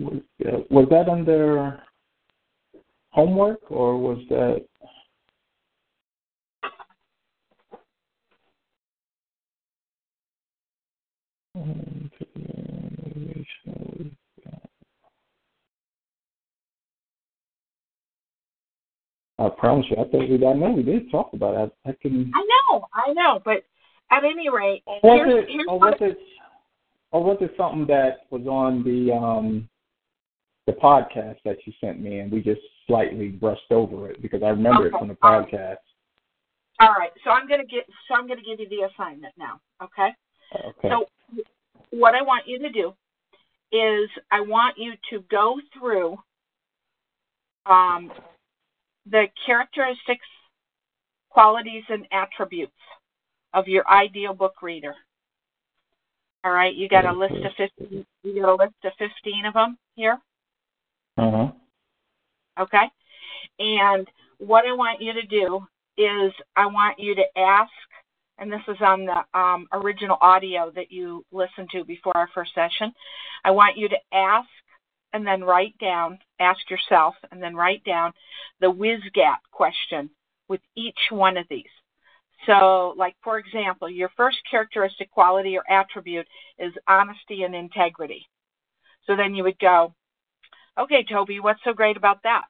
[0.00, 1.82] was, uh, was that under
[3.10, 4.64] homework or was that?
[19.38, 20.46] I promise you, I thought we.
[20.46, 21.72] I know we did talk about it.
[21.86, 22.30] I, I can.
[22.34, 23.64] I know, I know, but
[24.10, 26.18] at any rate, Was here's, it, here's or what was it,
[27.10, 29.68] or was it something that was on the um
[30.66, 34.48] the podcast that you sent me, and we just slightly brushed over it because I
[34.48, 35.76] remember it from the podcast.
[36.80, 39.60] All right, so I'm gonna get so I'm gonna give you the assignment now.
[39.82, 40.08] Okay.
[40.54, 40.88] Okay.
[40.88, 41.06] So
[41.90, 42.92] what I want you to do
[43.70, 46.16] is I want you to go through
[47.66, 48.10] um,
[49.08, 50.26] the characteristics,
[51.28, 52.72] qualities, and attributes
[53.54, 54.94] of your ideal book reader.
[56.42, 58.06] All right, you got a list of fifteen.
[58.24, 60.18] You got a list of fifteen of them here.
[61.18, 61.52] uh huh.
[62.60, 62.90] Okay.
[63.58, 64.06] And
[64.38, 67.72] what I want you to do is I want you to ask,
[68.38, 72.54] and this is on the um, original audio that you listened to before our first
[72.54, 72.92] session.
[73.44, 74.48] I want you to ask
[75.12, 78.12] and then write down, ask yourself, and then write down
[78.60, 80.10] the WizGat question
[80.48, 81.64] with each one of these.
[82.46, 86.26] So, like for example, your first characteristic, quality, or attribute
[86.58, 88.26] is honesty and integrity.
[89.06, 89.94] So then you would go,
[90.80, 92.44] okay, Toby, what's so great about that?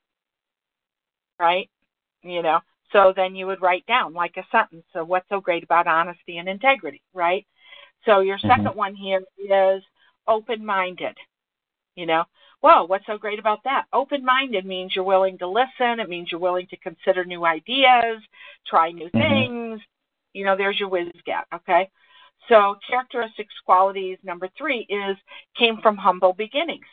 [1.38, 1.68] Right?
[2.22, 2.60] You know,
[2.92, 4.84] so then you would write down like a sentence.
[4.92, 7.02] So what's so great about honesty and integrity?
[7.14, 7.46] Right?
[8.04, 8.74] So your 2nd Mhm.
[8.74, 9.82] one here is
[10.26, 11.16] open minded.
[11.96, 12.24] You know,
[12.60, 13.86] whoa, what's so great about that?
[13.92, 16.00] Open minded means you're willing to listen.
[16.00, 18.22] It means you're willing to consider new ideas,
[18.66, 19.12] try new Mhm.
[19.12, 19.82] things.
[20.32, 21.90] You know, there's your WizGat, okay?
[22.48, 25.16] So characteristics, qualities, number three is
[25.54, 26.86] came from humble beginnings.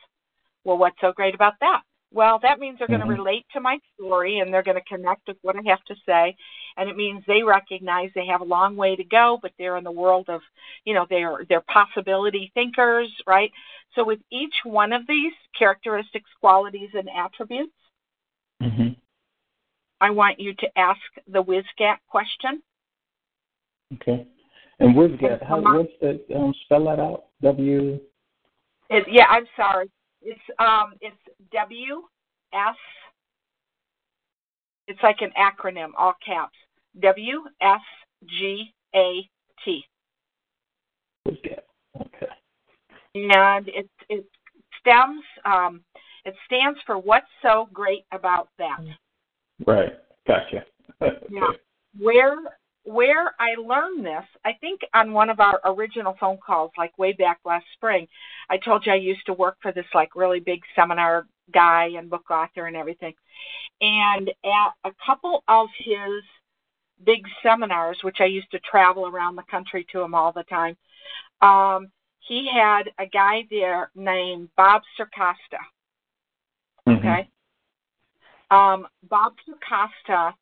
[0.67, 1.83] Well, what's so great about that?
[2.11, 5.25] Well, that means they're going to relate to my story and they're going to connect
[5.25, 6.35] with what I have to say.
[6.75, 9.85] And it means they recognize they have a long way to go, but they're in
[9.85, 10.41] the world of,
[10.83, 13.49] you know, they're, they're possibility thinkers, right?
[13.95, 17.71] So with each one of these characteristics, qualities, and attributes,
[18.61, 18.97] Mhm.
[20.01, 22.61] I want you to ask the WizGat question.
[23.93, 24.27] Okay.
[24.79, 26.25] And WizGat, how what's that?
[26.35, 27.25] Um, spell that out.
[27.41, 27.99] W.
[28.89, 29.89] It, yeah, I'm sorry.
[30.27, 31.15] It's um, it's
[31.53, 32.01] W
[32.53, 32.75] S
[34.89, 36.57] It's like an acronym, all caps.
[37.01, 37.79] W S
[38.25, 39.29] G A
[39.63, 39.85] T.
[41.25, 41.59] WSGAT.
[42.01, 42.27] Okay.
[43.15, 44.25] And it it
[44.81, 45.79] stems um,
[46.25, 48.79] it stands for what's so great about that.
[49.65, 49.93] Right.
[50.27, 50.65] Gotcha.
[51.29, 51.51] Yeah.
[51.99, 52.35] Where
[52.87, 57.11] where I learned this, I think on one of our original phone calls, like way
[57.11, 58.07] back last spring,
[58.49, 62.09] I told you I used to work for this like really big seminar guy and
[62.09, 63.13] book author and everything.
[63.81, 66.23] And at a couple of his
[67.05, 70.77] big seminars, which I used to travel around the country to him all the time,
[71.41, 75.59] um, he had a guy there named Bob Circosta.
[76.87, 76.99] Mhm.
[76.99, 77.29] Okay.
[78.49, 80.33] Um, Bob Circosta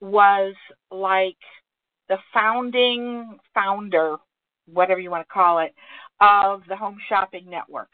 [0.00, 0.54] was
[0.90, 1.36] like
[2.08, 4.16] the founding founder,
[4.66, 5.74] whatever you want to call it,
[6.20, 7.92] of the Home Shopping Network.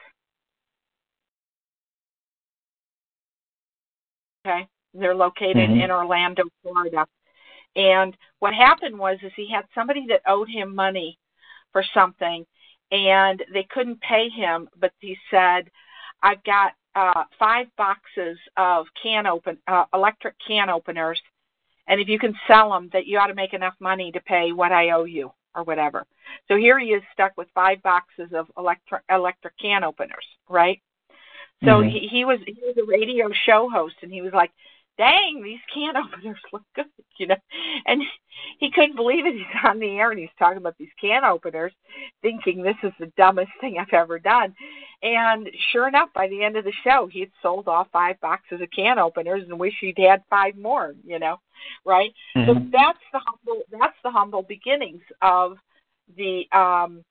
[4.46, 4.66] Okay.
[4.94, 5.82] They're located Mhm.
[5.82, 7.06] in Orlando, Florida.
[7.74, 11.18] And what happened was is he had somebody that owed him money
[11.72, 12.46] for something
[12.90, 15.70] and they couldn't pay him, but he said,
[16.22, 21.20] I've got uh, five boxes of can open uh, electric can openers,
[21.88, 24.52] and if you can sell them, that you ought to make enough money to pay
[24.52, 26.04] what I owe you or whatever.
[26.48, 30.80] So here he is stuck with five boxes of electric electric can openers, right?
[31.64, 31.90] So Mhm.
[31.90, 34.52] he, he was he was a radio show host, and he was like,
[34.98, 36.86] "Dang, these can openers look good,"
[37.18, 37.36] you know,
[37.86, 38.02] and
[38.58, 39.34] he couldn't believe it.
[39.34, 41.72] He's on the air and he's talking about these can openers,
[42.22, 44.54] thinking this is the dumbest thing I've ever done.
[45.02, 48.60] And sure enough, by the end of the show, he had sold all five boxes
[48.60, 51.40] of can openers and wished he'd had five more, you know,
[51.84, 52.14] right?
[52.46, 52.70] So Mhm.
[52.70, 55.58] that's the humble that's the humble beginnings of
[56.16, 57.04] the um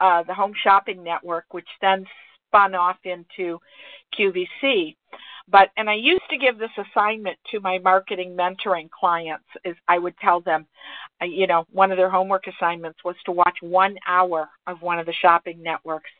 [0.00, 2.06] uh the home shopping network, which then
[2.46, 3.60] spun off into
[4.12, 4.96] QVC.
[5.48, 9.98] But and I used to give this assignment to my marketing mentoring clients is I
[9.98, 10.66] would tell them
[11.22, 14.98] uh, you know, one of their homework assignments was to watch 1 hour of one
[14.98, 16.10] of the shopping networks.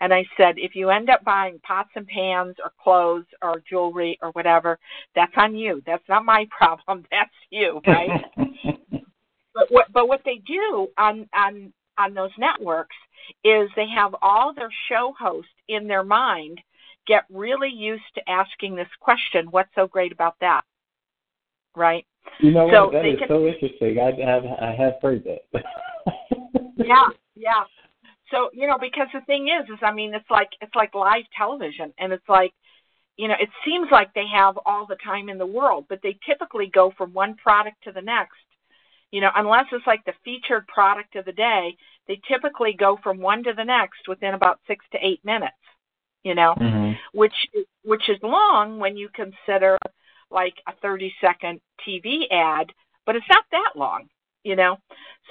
[0.00, 4.18] And I said, if you end up buying pots and pans or clothes or jewelry
[4.22, 4.78] or whatever,
[5.14, 5.82] that's on you.
[5.86, 7.04] That's not my problem.
[7.10, 8.24] That's you, right?
[9.58, 12.96] but what but what they do on on on those networks
[13.44, 16.60] is they have all their show hosts in their mind
[17.06, 20.62] get really used to asking this question what's so great about that
[21.74, 22.06] right
[22.40, 22.92] you know So what?
[22.92, 23.98] That is can- so interesting.
[23.98, 25.62] I have I have heard that.
[26.76, 27.64] yeah yeah
[28.30, 31.24] so you know because the thing is is i mean it's like it's like live
[31.36, 32.52] television and it's like
[33.16, 36.18] you know it seems like they have all the time in the world but they
[36.26, 38.36] typically go from one product to the next.
[39.10, 43.18] You know unless it's like the featured product of the day they typically go from
[43.20, 45.56] one to the next within about 6 to 8 minutes
[46.24, 46.54] you know?
[46.54, 46.98] Mhm.
[47.12, 47.48] which
[47.84, 49.78] which is long when you consider
[50.30, 52.72] like a 30 second TV ad,
[53.06, 54.08] but it's not that long,
[54.44, 54.78] you know.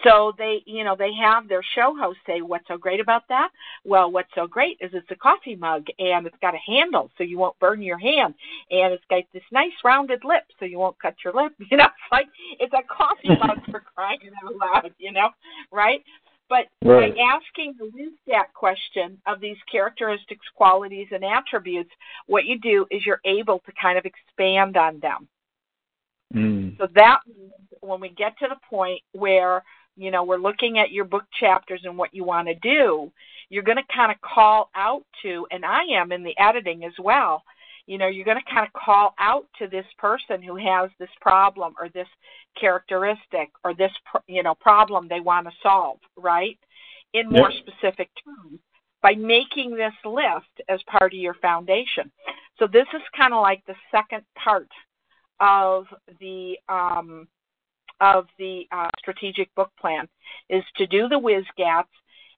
[0.03, 3.49] So they, you know, they have their show host say, "What's so great about that?"
[3.83, 7.23] Well, what's so great is it's a coffee mug and it's got a handle so
[7.23, 8.35] you won't burn your hand,
[8.69, 11.53] and it's got this nice rounded lip so you won't cut your lip.
[11.69, 12.27] You know, it's like
[12.59, 15.29] it's a coffee mug for crying out loud, you know,
[15.71, 16.01] right?
[16.49, 17.13] But Right.
[17.13, 21.91] by asking the WSGAT question of these characteristics, qualities, and attributes,
[22.27, 25.27] what you do is you're able to kind of expand on them.
[26.33, 26.77] Mm.
[26.77, 29.63] So that means when we get to the point where,
[29.95, 33.11] you know, we're looking at your book chapters and what you want to do,
[33.49, 36.93] you're going to kind of call out to, and I am in the editing as
[36.99, 37.43] well,
[37.85, 41.09] you know, you're going to kind of call out to this person who has this
[41.21, 42.07] problem or this
[42.59, 43.91] characteristic or this,
[44.27, 46.59] you know, problem they want to solve, right?
[47.13, 47.61] In more Yep.
[47.65, 48.59] specific terms
[49.01, 52.11] by making this list as part of your foundation.
[52.59, 54.67] So this is kind of like the second part
[55.39, 55.85] of
[56.19, 57.27] the um,
[57.99, 60.07] of the uh, strategic book plan
[60.49, 61.85] is to do the WISGATs,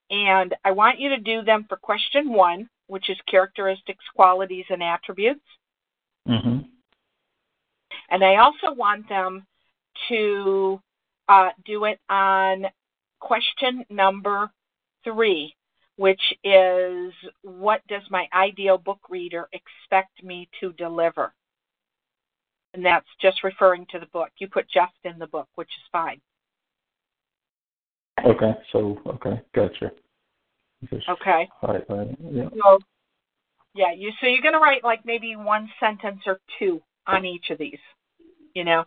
[0.10, 4.82] and I want you to do them for question one, which is characteristics, qualities, and
[4.82, 5.46] attributes.
[6.28, 6.70] Mhm.
[8.10, 9.46] And I also want them
[10.08, 10.82] to
[11.28, 12.66] uh, do it on
[13.20, 14.52] question number
[15.04, 15.56] three,
[15.98, 21.34] which is what does my ideal book reader expect me to deliver?
[22.74, 24.30] And that's just referring to the book.
[24.38, 26.22] You put just in the book, which is fine.
[28.26, 28.54] Okay.
[28.72, 29.92] So okay, gotcha.
[30.90, 31.50] Just Okay.
[31.62, 32.18] highlight it.
[32.32, 32.50] Yeah.
[32.62, 32.80] So,
[33.74, 37.50] yeah, you so you're going to write like maybe one sentence or two on each
[37.50, 37.80] of these,
[38.54, 38.86] you know,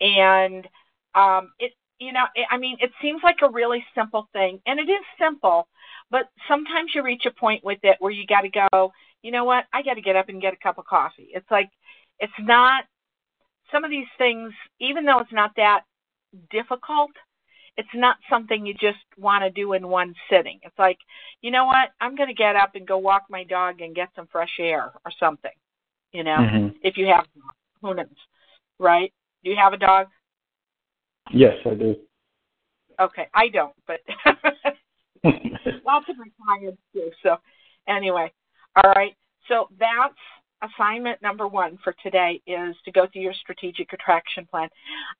[0.00, 0.66] and
[1.14, 4.78] um, it you know it, I mean it seems like a really simple thing, and
[4.80, 5.68] it is simple,
[6.10, 9.44] but sometimes you reach a point with it where you got to go, you know
[9.44, 11.28] what, I got to get up and get a cup of coffee.
[11.32, 11.70] It's like
[12.20, 12.84] it's not
[13.72, 15.82] some of these things, even though it's not that
[16.50, 17.10] difficult,
[17.76, 20.58] it's not something you just want to do in one sitting.
[20.62, 20.98] It's like,
[21.40, 21.90] you know what?
[22.00, 24.92] I'm going to get up and go walk my dog and get some fresh air
[25.04, 25.52] or something.
[26.12, 26.74] You know, Mhm.
[26.82, 27.26] if you have,
[27.80, 28.06] who knows,
[28.78, 29.12] right?
[29.44, 30.08] Do you have a dog?
[31.30, 31.96] Yes, I do.
[32.98, 34.00] Okay, I don't, but
[35.84, 37.10] lots of my clients do.
[37.22, 37.40] So,
[37.86, 38.30] anyway,
[38.76, 39.16] all right.
[39.48, 40.18] So that's
[40.62, 44.68] assignment number one for today is to go through your strategic attraction plan.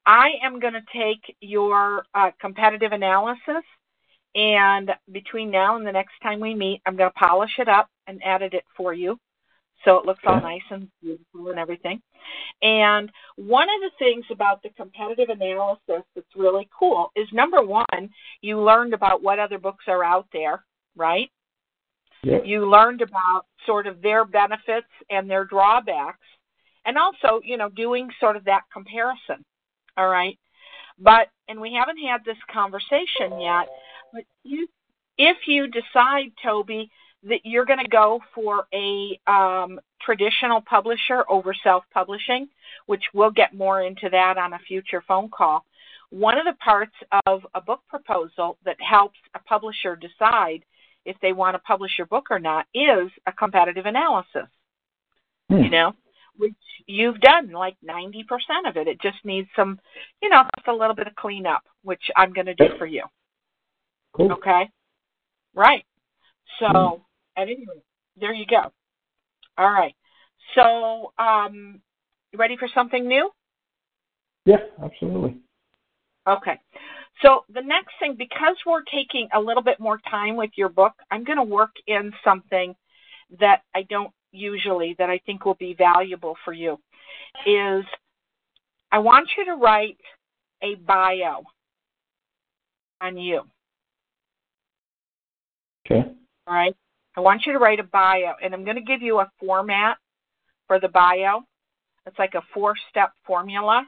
[0.07, 3.65] I am going to take your uh, competitive analysis,
[4.35, 7.89] and between now and the next time we meet, I'm going to polish it up
[8.07, 9.19] and edit it for you,
[9.85, 12.01] so it looks all nice and beautiful and everything.
[12.63, 18.11] And one of the things about the competitive analysis that's really cool is number one,
[18.41, 20.65] you learned about what other books are out there,
[20.97, 21.31] right?
[22.23, 22.43] Yep.
[22.45, 26.27] You learned about sort of their benefits and their drawbacks,
[26.85, 29.45] and also, you know, doing sort of that comparison.
[29.97, 30.39] All right.
[30.99, 33.69] But, and we haven't had this conversation yet,
[34.13, 34.69] but you,
[35.17, 36.91] if you decide, Toby,
[37.25, 42.49] that you're going to go for a um, traditional publisher over self publishing,
[42.87, 45.65] which we'll get more into that on a future phone call.
[46.11, 46.95] One of the parts
[47.27, 50.65] of a book proposal that helps a publisher decide
[51.05, 54.47] if they want to publish your book or not is a competitive analysis,
[55.49, 55.63] Hmm.
[55.63, 55.95] you know,
[56.37, 56.55] which
[56.87, 58.89] you've done like 90% of it.
[58.89, 59.81] It just needs some,
[60.23, 63.05] you know, just a little bit of cleanup, which I'm going to do for you.
[64.13, 64.33] Cool.
[64.33, 64.71] Okay.
[65.55, 65.85] Right.
[66.59, 67.05] So, Mm.
[67.37, 67.85] at any rate,
[68.17, 68.73] there you go.
[69.59, 69.95] All right.
[70.55, 71.81] So, um,
[72.33, 73.31] you ready for something new?
[74.45, 75.41] Yeah, absolutely.
[76.27, 76.59] Okay.
[77.23, 80.93] So the next thing, because we're taking a little bit more time with your book,
[81.11, 82.75] I'm going to work in something
[83.39, 86.79] that I don't usually, that I think will be valuable for you,
[87.47, 87.85] is
[88.91, 89.99] I want you to write
[90.63, 91.45] a bio
[93.01, 93.43] on you.
[95.87, 96.09] Okay.
[96.47, 96.75] All right.
[97.17, 99.99] I want you to write a bio, and I'm going to give you a format
[100.67, 101.43] for the bio.
[102.07, 103.87] It's like a four step formula.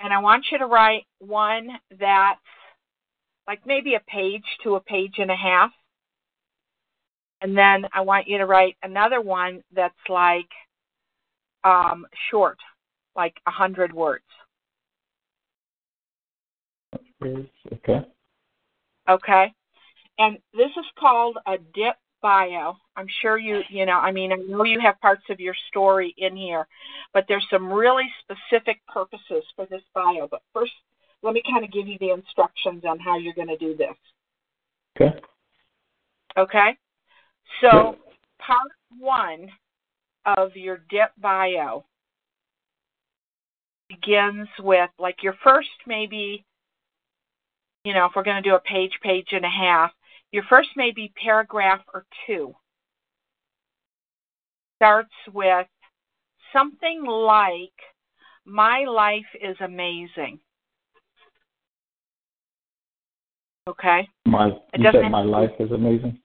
[0.00, 2.40] And I want you to write one that's
[3.46, 5.70] like maybe a page to a page and a half.
[7.40, 10.48] And then I want you to write another one that's like
[11.64, 12.58] um, short,
[13.16, 14.24] like a hundred words.
[17.22, 18.06] Okay.
[19.08, 19.52] Okay.
[20.18, 22.76] And this is called a dip bio.
[22.96, 26.14] I'm sure you, you know, I mean, I know you have parts of your story
[26.18, 26.66] in here,
[27.12, 30.28] but there's some really specific purposes for this bio.
[30.30, 30.72] But first,
[31.22, 33.94] let me kind of give you the instructions on how you're going to do this.
[35.00, 35.18] Okay.
[36.36, 36.76] Okay?
[37.60, 37.96] So,
[38.38, 39.48] part one
[40.24, 41.84] of your dip bio
[43.88, 46.44] begins with, like, your first maybe,
[47.84, 49.90] you know, if we're going to do a page, page and a half,
[50.32, 52.54] your first maybe paragraph or two
[54.76, 55.66] starts with
[56.52, 57.72] something like,
[58.44, 60.38] My life is amazing.
[63.68, 64.08] Okay?
[64.26, 66.18] My you said my life is amazing.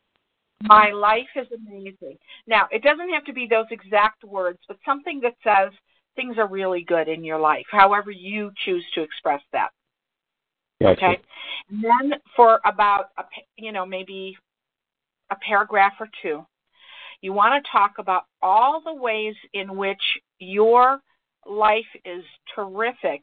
[0.62, 2.18] My life is amazing.
[2.48, 5.74] Now, it doesn't have to be those exact words, but something that says
[6.16, 9.72] things are really good in your life, however you choose to express that.
[10.84, 11.06] Gotcha.
[11.06, 11.22] Okay.
[11.69, 13.24] And then for about a
[13.56, 14.36] you know maybe
[15.32, 16.46] a paragraph or two,
[17.22, 20.02] you want to talk about all the ways in which
[20.39, 21.00] your
[21.46, 23.22] life is terrific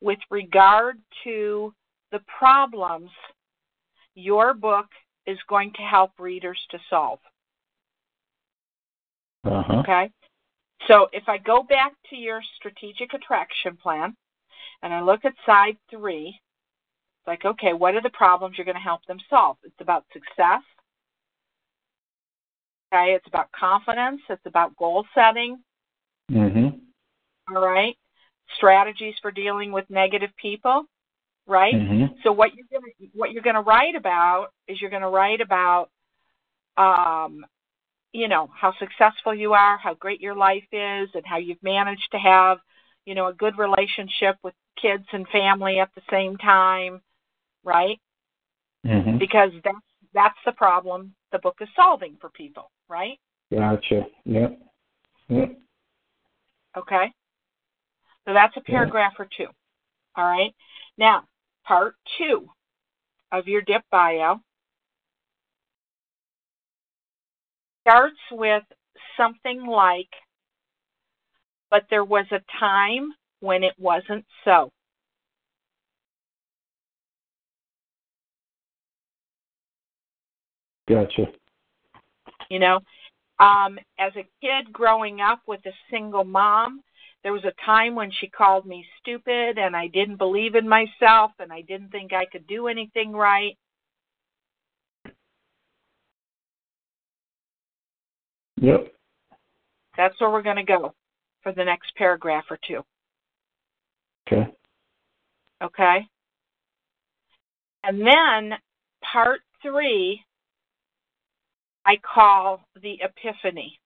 [0.00, 1.74] with regard to
[2.10, 3.10] the problems
[4.14, 4.86] your book
[5.26, 7.18] is going to help readers to solve.
[9.44, 9.80] Uh huh.
[9.80, 10.10] Okay?
[10.88, 14.16] So if I go back to your strategic attraction plan
[14.82, 16.38] and I look at side three,
[17.26, 19.56] like, okay, what are the problems you're going to help them solve?
[19.64, 20.62] It's about success.
[22.92, 24.20] Okay, it's about confidence.
[24.28, 25.58] It's about goal setting.
[26.30, 26.80] Mhm.
[27.48, 27.96] All right.
[28.56, 30.86] Strategies for dealing with negative people.
[31.46, 31.74] Right.
[31.74, 32.20] Mhm.
[32.22, 35.90] So what you're gonna what you're gonna write about is you're gonna write about
[36.76, 37.46] um
[38.12, 42.10] you know how successful you are, how great your life is, and how you've managed
[42.12, 42.58] to have
[43.04, 47.00] you know a good relationship with kids and family at the same time,
[47.66, 48.00] right?
[48.86, 49.18] Mhm.
[49.18, 49.76] Because that's
[50.14, 53.18] that's the problem the book is solving for people, right?
[53.50, 54.06] Gotcha.
[54.24, 54.58] Yep.
[55.28, 55.58] Yep.
[56.78, 57.12] Okay.
[58.24, 59.48] So that's a paragraph or two.
[60.16, 60.54] All right.
[60.96, 61.24] Now,
[61.64, 62.48] part two
[63.32, 64.40] of your dip bio
[67.82, 68.64] starts with
[69.16, 70.08] something like,
[71.70, 74.70] but there was a time when it wasn't so.
[80.88, 81.26] Gotcha.
[82.48, 82.80] You know,
[83.38, 86.82] um, as a kid growing up with a single mom,
[87.22, 91.32] there was a time when she called me stupid and I didn't believe in myself
[91.40, 93.56] and I didn't think I could do anything right.
[98.60, 98.92] Yep.
[99.96, 100.94] That's where we're going to go
[101.42, 102.82] for the next paragraph or two.
[104.26, 104.50] Okay.
[105.62, 106.06] Okay.
[107.84, 108.58] And then
[109.02, 110.20] part three,
[111.86, 113.78] I call the epiphany.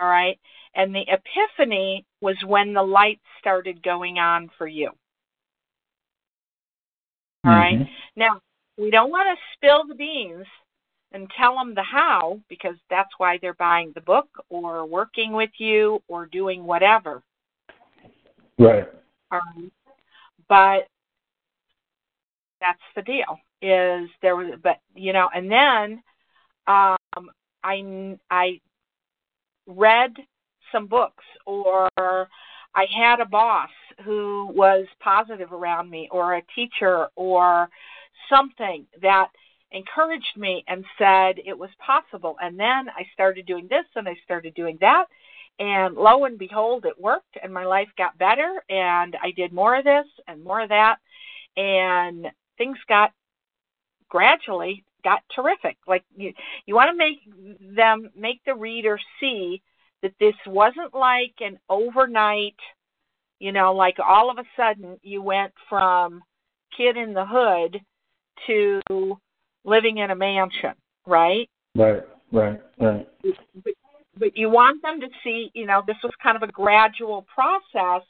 [0.00, 0.38] All right.
[0.74, 4.90] And the epiphany was when the light started going on for you.
[7.44, 7.78] All right.
[7.78, 7.90] Mhm.
[8.16, 8.40] Now,
[8.76, 10.46] we don't want to spill the beans
[11.12, 15.50] and tell them the how because that's why they're buying the book or working with
[15.58, 17.22] you or doing whatever.
[18.58, 18.88] Right.
[19.30, 19.72] Um,
[20.48, 20.88] but
[22.60, 23.40] that's the deal.
[23.60, 26.02] Is there was, but you know, and then
[26.66, 27.30] um,
[27.64, 28.60] I I
[29.66, 30.12] read
[30.72, 33.70] some books or I had a boss
[34.04, 37.68] who was positive around me or a teacher or
[38.30, 39.28] something that
[39.72, 42.36] encouraged me and said it was possible.
[42.40, 45.06] And then I started doing this and I started doing that.
[45.58, 48.62] And lo and behold, it worked and my life got better.
[48.70, 50.96] And I did more of this and more of that.
[51.56, 53.12] And things got
[54.08, 55.76] gradually got terrific.
[55.86, 56.32] Like you,
[56.66, 57.18] you want to make
[57.76, 59.62] them, make the reader see
[60.02, 62.56] that this wasn't like an overnight,
[63.38, 66.22] you know, like all of a sudden you went from
[66.76, 67.80] kid in the hood
[68.46, 68.80] to
[69.64, 70.74] living in a mansion,
[71.06, 71.48] right?
[71.74, 72.02] Right.
[72.30, 72.60] Right.
[72.78, 73.08] Right.
[73.22, 73.72] But,
[74.16, 78.06] but you want them to see, you know, this was kind of a gradual process,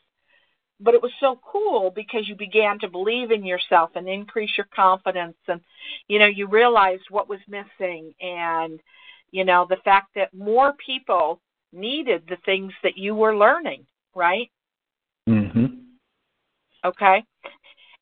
[0.80, 4.68] but it was so cool because you began to believe in yourself and increase your
[4.74, 5.60] confidence and
[6.06, 8.80] you know, you realized what was missing and
[9.30, 11.40] you know, the fact that more people
[11.72, 14.50] needed the things that you were learning, right?
[15.28, 15.84] Mhm.
[16.84, 17.24] Okay.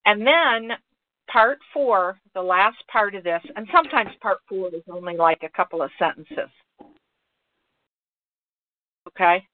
[0.04, 0.78] And then
[1.26, 5.48] part four, the last part of this, and sometimes part four is only like a
[5.48, 6.50] couple of sentences.
[9.08, 9.46] Okay.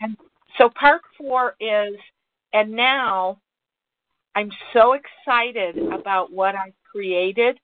[0.00, 0.16] And
[0.58, 1.94] so part four is,
[2.52, 3.40] and now
[4.34, 7.58] I'm so excited about what I've created.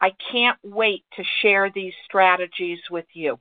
[0.00, 3.38] I can't wait to share these strategies with you.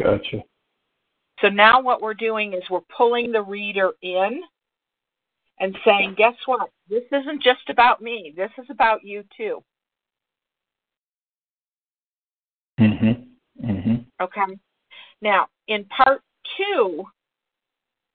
[0.00, 0.42] Gotcha.
[1.40, 4.42] So now what we're doing is we're pulling the reader in
[5.60, 6.70] and saying, guess what?
[6.88, 8.32] This isn't just about me.
[8.36, 9.62] This is about you too.
[14.20, 14.58] Okay.
[15.22, 16.22] Now, in part
[16.56, 17.04] two,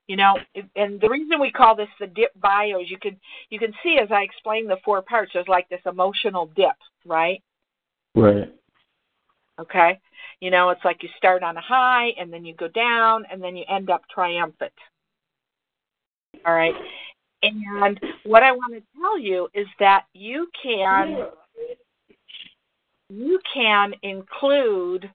[0.07, 0.37] you know,
[0.75, 3.17] and the reason we call this the dip bios, you can
[3.49, 6.75] you can see as I explain the four parts, there's like this emotional dip,
[7.05, 7.41] right?
[8.15, 8.53] Right.
[9.59, 9.99] Okay.
[10.39, 13.41] You know, it's like you start on a high and then you go down and
[13.41, 14.73] then you end up triumphant.
[16.45, 16.75] All right.
[17.43, 21.27] And what I want to tell you is that you can
[23.09, 25.09] you can include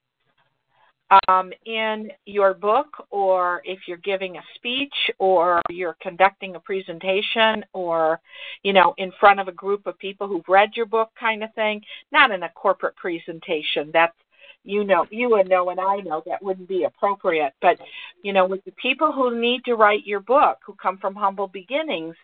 [1.29, 7.65] um, in your book or if you're giving a speech or you're conducting a presentation
[7.73, 8.21] or
[8.63, 11.53] you know in front of a group of people who've read your book kind of
[11.55, 11.81] thing
[12.13, 14.17] not in a corporate presentation that's
[14.65, 17.79] you know you would know and I know that wouldn't be appropriate but
[18.23, 21.49] you know with the people who need to write your book who come from humble
[21.49, 22.17] beginnings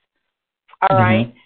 [0.91, 1.41] all right, Mhm.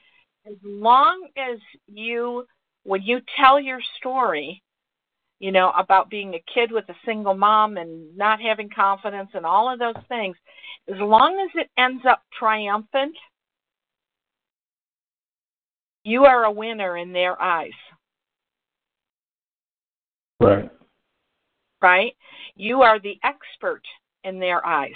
[0.46, 2.46] as long as you
[2.84, 4.62] when you tell your story
[5.40, 9.46] you know about being a kid with a single mom and not having confidence and
[9.46, 10.36] all of those things
[10.88, 13.16] as long as it ends up triumphant
[16.04, 17.72] you are a winner in their eyes
[20.40, 20.70] Right.
[21.82, 22.14] right?
[22.54, 23.82] You are the expert
[24.24, 24.92] in their eyes.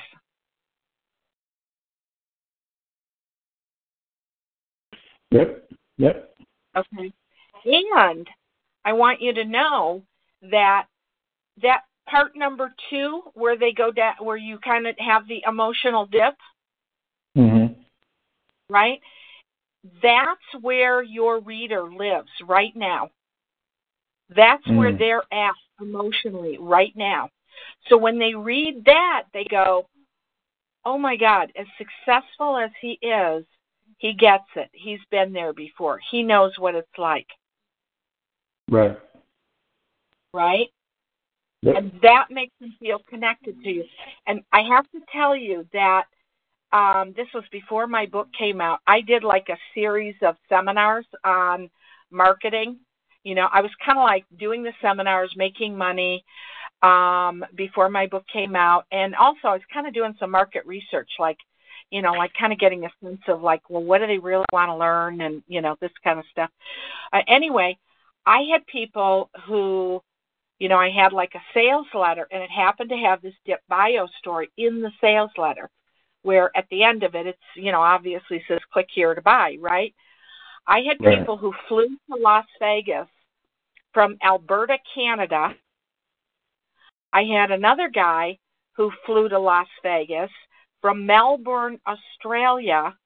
[5.30, 5.68] Yep.
[5.99, 6.34] Yep.
[6.76, 7.12] Okay.
[7.64, 8.28] And
[8.84, 10.03] I want you to know
[10.51, 10.86] that
[11.62, 16.07] that part number two, where they go down, where you kind of have the emotional
[16.07, 16.34] dip,
[17.36, 17.76] Mhm.
[18.68, 19.01] right?
[20.03, 23.11] That's where your reader lives right now.
[24.28, 24.99] That's where Mm.
[24.99, 27.30] they're at emotionally right now.
[27.88, 29.88] So when they read that, they go,
[30.84, 33.45] oh my God, as successful as he is,
[33.99, 34.68] He gets it.
[34.72, 35.99] He's been there before.
[36.11, 37.28] He knows what it's like.
[38.68, 38.99] Right.
[40.35, 40.68] Right?
[41.62, 41.76] Yep.
[41.76, 43.85] And that makes them feel connected to you.
[44.26, 46.05] And I have to tell you that
[46.72, 48.80] um, this was before my book came out.
[48.87, 51.70] I did like a series of seminars on
[52.11, 52.78] marketing.
[53.24, 56.24] You know, I was kind of like doing the seminars, making money
[56.83, 58.87] um, before my book came out.
[58.91, 61.39] And also, I was kind of doing some market research, like,
[61.91, 64.47] you know, like kind of getting a sense of like, well, what do they really
[64.53, 66.51] want to learn and, you know, this kind of stuff.
[67.12, 67.78] Uh, anyway,
[68.26, 70.03] I had people who,
[70.62, 73.62] you know, I had like a sales letter and it happened to have this dip
[73.68, 75.68] bio story in the sales letter
[76.22, 79.56] where at the end of it, it's, you know, obviously says click here to buy,
[79.58, 79.92] right?
[80.64, 81.18] I had Right.
[81.18, 83.08] people who flew to Las Vegas
[83.92, 85.52] from Alberta, Canada.
[87.12, 88.38] I had another guy
[88.74, 90.30] who flew to Las Vegas
[90.80, 92.96] from Melbourne, Australia.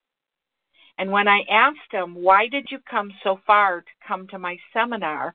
[0.98, 4.58] And when I asked them, why did you come so far to come to my
[4.74, 5.34] seminar?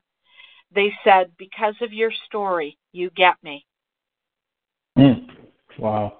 [0.74, 3.64] They said, because of your story, you get me.
[4.98, 5.26] Mm.
[5.78, 6.18] Wow.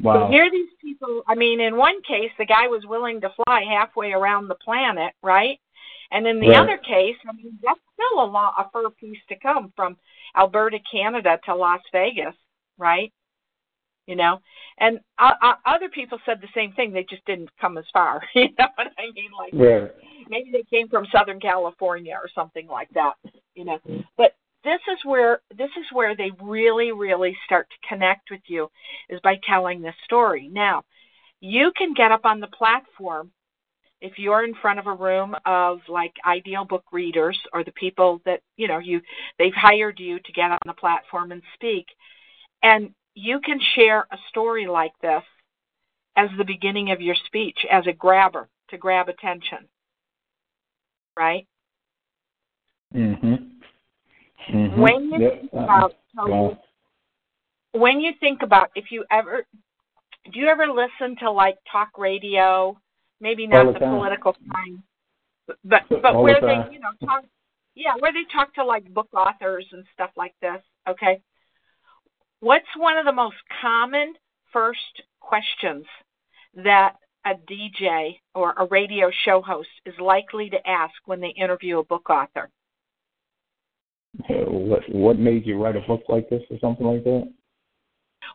[0.00, 0.26] Wow.
[0.26, 3.62] So here these people, I mean, in one case, the guy was willing to fly
[3.68, 5.58] halfway around the planet, right?
[6.10, 6.58] And in the Right.
[6.58, 9.96] other case, I mean, that's still a, lot, a fur piece to come from
[10.36, 12.34] Alberta, Canada to Las Vegas,
[12.78, 13.12] right?
[14.06, 14.40] You know,
[14.78, 16.92] and uh, uh, other people said the same thing.
[16.92, 18.22] They just didn't come as far.
[18.34, 19.30] You know what I mean?
[19.36, 19.90] Like Right.
[20.28, 23.14] maybe they came from Southern California or something like that.
[23.54, 23.78] You know,
[24.16, 24.34] but
[24.64, 28.68] this is where this is where they really, really start to connect with you
[29.08, 30.48] is by telling this story.
[30.48, 30.82] Now,
[31.40, 33.30] you can get up on the platform
[34.00, 38.20] if you're in front of a room of like ideal book readers or the people
[38.24, 39.00] that you know you
[39.38, 41.86] they've hired you to get on the platform and speak
[42.62, 45.22] and you can share a story like this
[46.16, 49.68] as the beginning of your speech as a grabber to grab attention
[51.16, 51.46] right
[52.94, 53.60] Mhm.
[54.48, 54.80] Mhm.
[54.80, 55.32] when you Yep.
[55.40, 55.64] think Uh-uh.
[55.64, 56.58] about Wow.
[57.72, 59.46] when you think about if you ever
[60.32, 62.76] do you ever listen to like talk radio
[63.20, 64.82] maybe All not the the, political kind
[65.64, 66.68] but but All where time.
[66.68, 67.24] they you know talk
[67.74, 71.20] yeah where they talk to like book authors and stuff like this okay
[72.42, 74.14] what's one of the most common
[74.52, 75.86] first questions
[76.56, 81.78] that a DJ or a radio show host is likely to ask when they interview
[81.78, 82.50] a book author
[84.28, 87.32] Uh, What What made you write a book like this or something like that?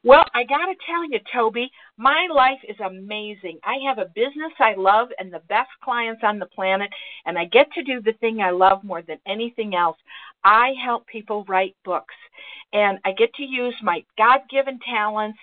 [0.03, 3.59] Well, I got to tell you, Toby, my life is amazing.
[3.63, 6.89] I have a business I love and the best clients on the planet,
[7.25, 9.97] and I get to do the thing I love more than anything else.
[10.43, 12.15] I help people write books,
[12.73, 15.39] and I get to use my God given talents,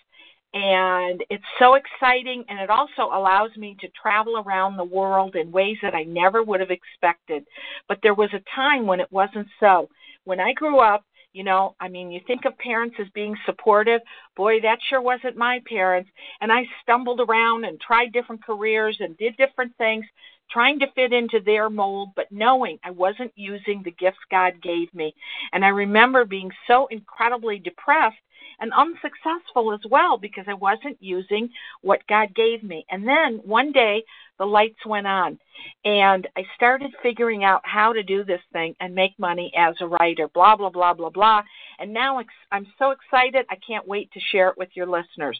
[0.55, 5.51] and it's so exciting, and it also allows me to travel around the world in
[5.51, 7.45] ways that I never would have expected.
[7.89, 9.89] But there was a time when it wasn't so.
[10.25, 14.01] When I grew up, you know, I mean, you think of parents as being supportive.
[14.37, 16.09] Boy, that sure wasn't my parents.
[16.41, 20.07] And I stumbled around and tried different careers and did different things,
[20.51, 24.95] trying to fit into their mold, but knowing I wasn't using the gifts God gave
[24.95, 25.13] me.
[25.53, 28.17] And I remember being so incredibly depressed
[28.61, 31.51] and unsuccessful as well because I wasn't using
[31.83, 32.85] what God gave me.
[32.91, 34.05] And then one day
[34.39, 35.39] the lights went on
[35.85, 39.87] and I started figuring out how to do this thing and make money as a
[39.87, 41.43] writer, blah, blah, blah, blah, blah.
[41.79, 43.47] And now I'm so excited.
[43.51, 45.39] I can't wait to share it with your listeners.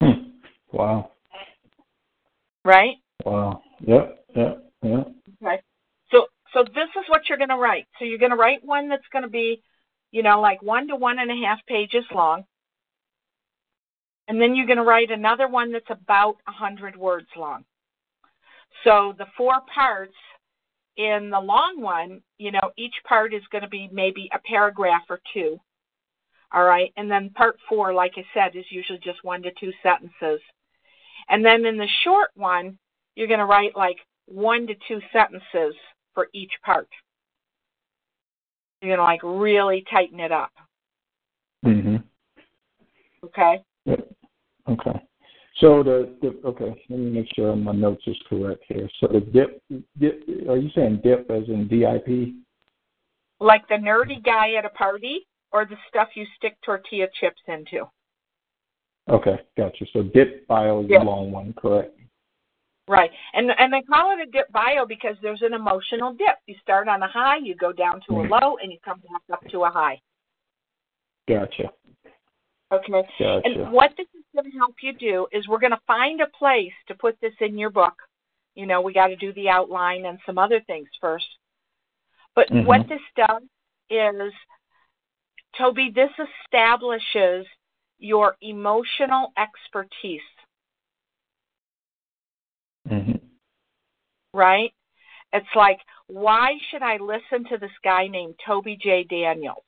[0.00, 0.30] Hmm.
[0.72, 1.12] Wow.
[2.64, 2.96] Right?
[3.24, 3.62] Wow.
[3.80, 4.24] Yep.
[4.34, 4.72] Yep.
[4.82, 5.12] Yep.
[5.42, 5.62] Okay.
[6.10, 7.86] So, so this is what you're going to write.
[7.98, 9.62] So you're going to write one that's going to be,
[10.10, 12.44] you know, like one to one and a half pages long.
[14.28, 17.64] And then you're going to write another one that's about a hundred words long.
[18.84, 20.14] So the four parts
[20.96, 25.02] in the long one, you know, each part is going to be maybe a paragraph
[25.08, 25.60] or two.
[26.52, 26.92] All right.
[26.96, 30.40] And then part four, like I said, is usually just one to two sentences.
[31.28, 32.78] And then in the short one,
[33.14, 33.96] you're going to write like
[34.26, 35.74] one to two sentences
[36.14, 36.88] for each part.
[38.82, 40.52] You're to like really tighten it up.
[41.64, 42.04] Mhm.
[43.24, 43.62] Okay.
[43.86, 44.08] Yep.
[44.68, 45.02] Okay.
[45.56, 48.88] So the, the okay, let me make sure my notes is correct here.
[49.00, 49.62] So the dip,
[49.98, 52.34] dip are you saying dip as in DIP?
[53.40, 57.88] Like the nerdy guy at a party or the stuff you stick tortilla chips into.
[59.08, 59.86] Okay, gotcha.
[59.92, 60.98] So dip bio is Yeah.
[60.98, 61.95] the long one, correct?
[62.88, 63.10] Right.
[63.32, 66.36] And and they call it a dip bio because there's an emotional dip.
[66.46, 68.40] You start on a high, you go down to a Mhm.
[68.40, 70.00] low, and you come back up to a high.
[71.26, 71.72] Gotcha.
[72.70, 73.02] Okay.
[73.18, 73.42] Gotcha.
[73.44, 76.28] And what this is going to help you do is we're going to find a
[76.28, 78.00] place to put this in your book.
[78.54, 81.26] You know, we got to do the outline and some other things first.
[82.34, 82.66] But Mhm.
[82.66, 83.42] what this does
[83.90, 84.32] is,
[85.54, 87.46] Toby, this establishes
[87.98, 90.22] your emotional expertise,
[92.86, 93.20] Mhm.
[94.32, 94.72] right?
[95.32, 99.04] It's like, why should I listen to this guy named Toby J.
[99.04, 99.64] Daniels?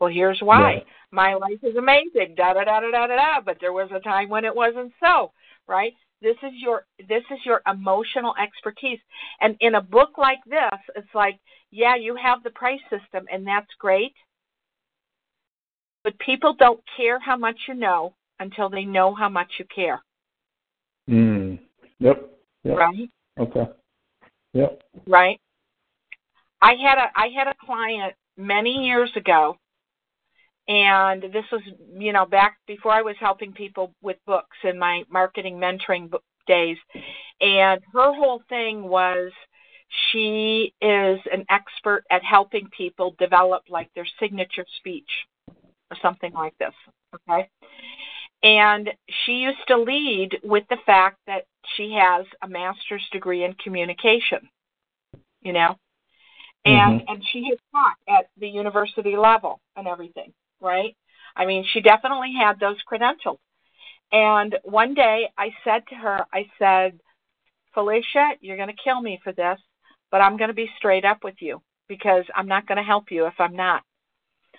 [0.00, 0.60] Well, here's why.
[0.62, 0.86] Right.
[1.10, 3.40] My life is amazing, da da da da da da da.
[3.40, 5.32] But there was a time when it wasn't so,
[5.66, 5.92] right?
[6.20, 9.00] This is your this is your emotional expertise.
[9.40, 11.38] And in a book like this, it's like,
[11.70, 14.14] yeah, you have the price system, and that's great.
[16.04, 20.02] But people don't care how much you know until they know how much you care,
[21.08, 21.37] Mm.
[22.00, 22.30] Yep.
[22.64, 22.76] Yep.
[22.76, 23.10] right?
[23.38, 23.66] Okay.
[24.52, 24.82] Yep.
[25.06, 25.40] right?
[26.60, 29.56] I had a I had a client many years ago,
[30.66, 31.62] and this was
[31.96, 36.24] you know back before I was helping people with books in my marketing mentoring book
[36.46, 36.78] days,
[37.40, 39.30] and her whole thing was
[40.10, 45.10] she is an expert at helping people develop like their signature speech
[45.90, 46.74] or something like this.
[47.14, 47.48] Okay.
[48.42, 48.90] And
[49.24, 51.44] she used to lead with the fact that
[51.76, 54.48] she has a master's degree in communication
[55.42, 55.76] you know?
[56.64, 57.12] And mm-hmm.
[57.12, 60.96] and she had taught at the university level and everything right?
[61.36, 63.38] I mean she definitely had those credentials.
[64.10, 66.98] And one day i said to her i said
[67.74, 69.58] felicia you're going to kill me for this
[70.10, 73.10] but i'm going to be straight up with you because i'm not going to help
[73.10, 73.82] you if i'm not.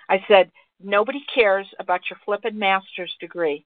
[0.07, 0.51] I said
[0.81, 3.65] nobody cares about your flippin master's degree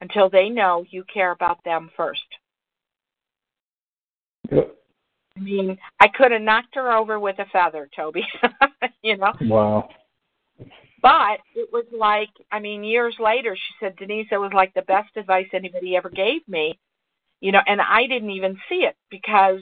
[0.00, 2.22] until they know you care about them first
[4.50, 4.76] Yep.
[5.36, 8.26] I mean, I could have knocked her over with a feather, Toby.
[9.02, 9.88] you know, Wow.
[11.02, 14.82] but it was like, I mean, years later, she said, Denise, it was like the
[14.82, 16.78] best advice anybody ever gave me.
[17.40, 19.60] You know, and I didn't even see it because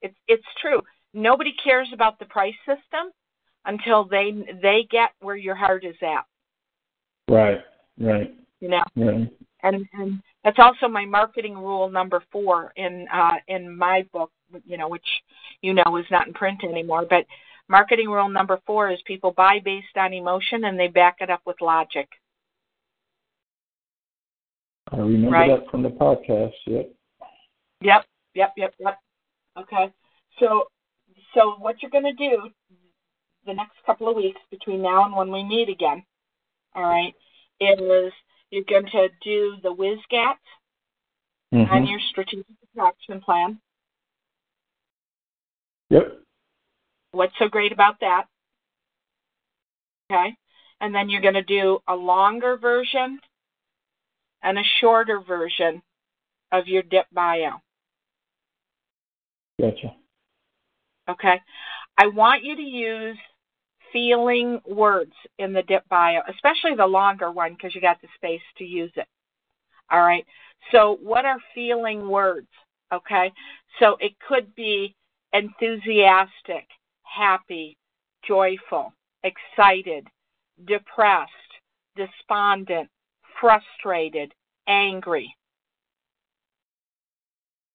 [0.00, 0.80] it's it's true.
[1.12, 3.10] Nobody cares about the price system
[3.64, 4.30] until they
[4.62, 6.24] they get where your heart is at.
[7.28, 7.58] Right.
[7.98, 8.32] Right.
[8.60, 9.28] You know, Right.
[9.62, 14.30] And and that's also my marketing rule number four in uh in my book
[14.64, 15.06] you know which
[15.62, 17.24] you know is not in print anymore but
[17.68, 21.40] marketing rule number four is people buy based on emotion and they back it up
[21.46, 22.08] with logic
[24.92, 25.60] I remember Right.
[25.60, 26.52] that from the podcast.
[26.66, 26.92] Yep.
[27.80, 28.04] yep
[28.34, 28.98] yep yep yep
[29.58, 29.92] okay
[30.38, 30.64] so
[31.34, 32.48] so what you're going to do
[33.46, 36.04] the next couple of weeks between now and when we meet again
[36.74, 37.14] all right
[37.60, 38.12] is
[38.50, 40.36] you're going to do the WSGATs
[41.52, 41.70] Mhm.
[41.70, 42.46] on your strategic
[42.78, 43.60] action plan
[45.90, 46.22] Yep.
[47.12, 48.26] What's so great about that?
[50.10, 50.36] Okay.
[50.80, 53.20] And then you're going to do a longer version
[54.42, 55.82] and a shorter version
[56.52, 57.60] of your dip bio.
[59.60, 59.94] Gotcha.
[61.08, 61.40] Okay.
[61.96, 63.16] I want you to use
[63.96, 68.42] feeling words in the dip bio, especially the longer one because you got the space
[68.58, 69.06] to use it.
[69.90, 70.26] All right.
[70.70, 72.48] So, what are feeling words?
[72.92, 73.32] Okay.
[73.78, 74.94] So, it could be
[75.32, 76.66] enthusiastic,
[77.04, 77.78] happy,
[78.28, 78.92] joyful,
[79.24, 80.06] excited,
[80.66, 81.32] depressed,
[81.96, 82.90] despondent,
[83.40, 84.34] frustrated,
[84.68, 85.34] angry.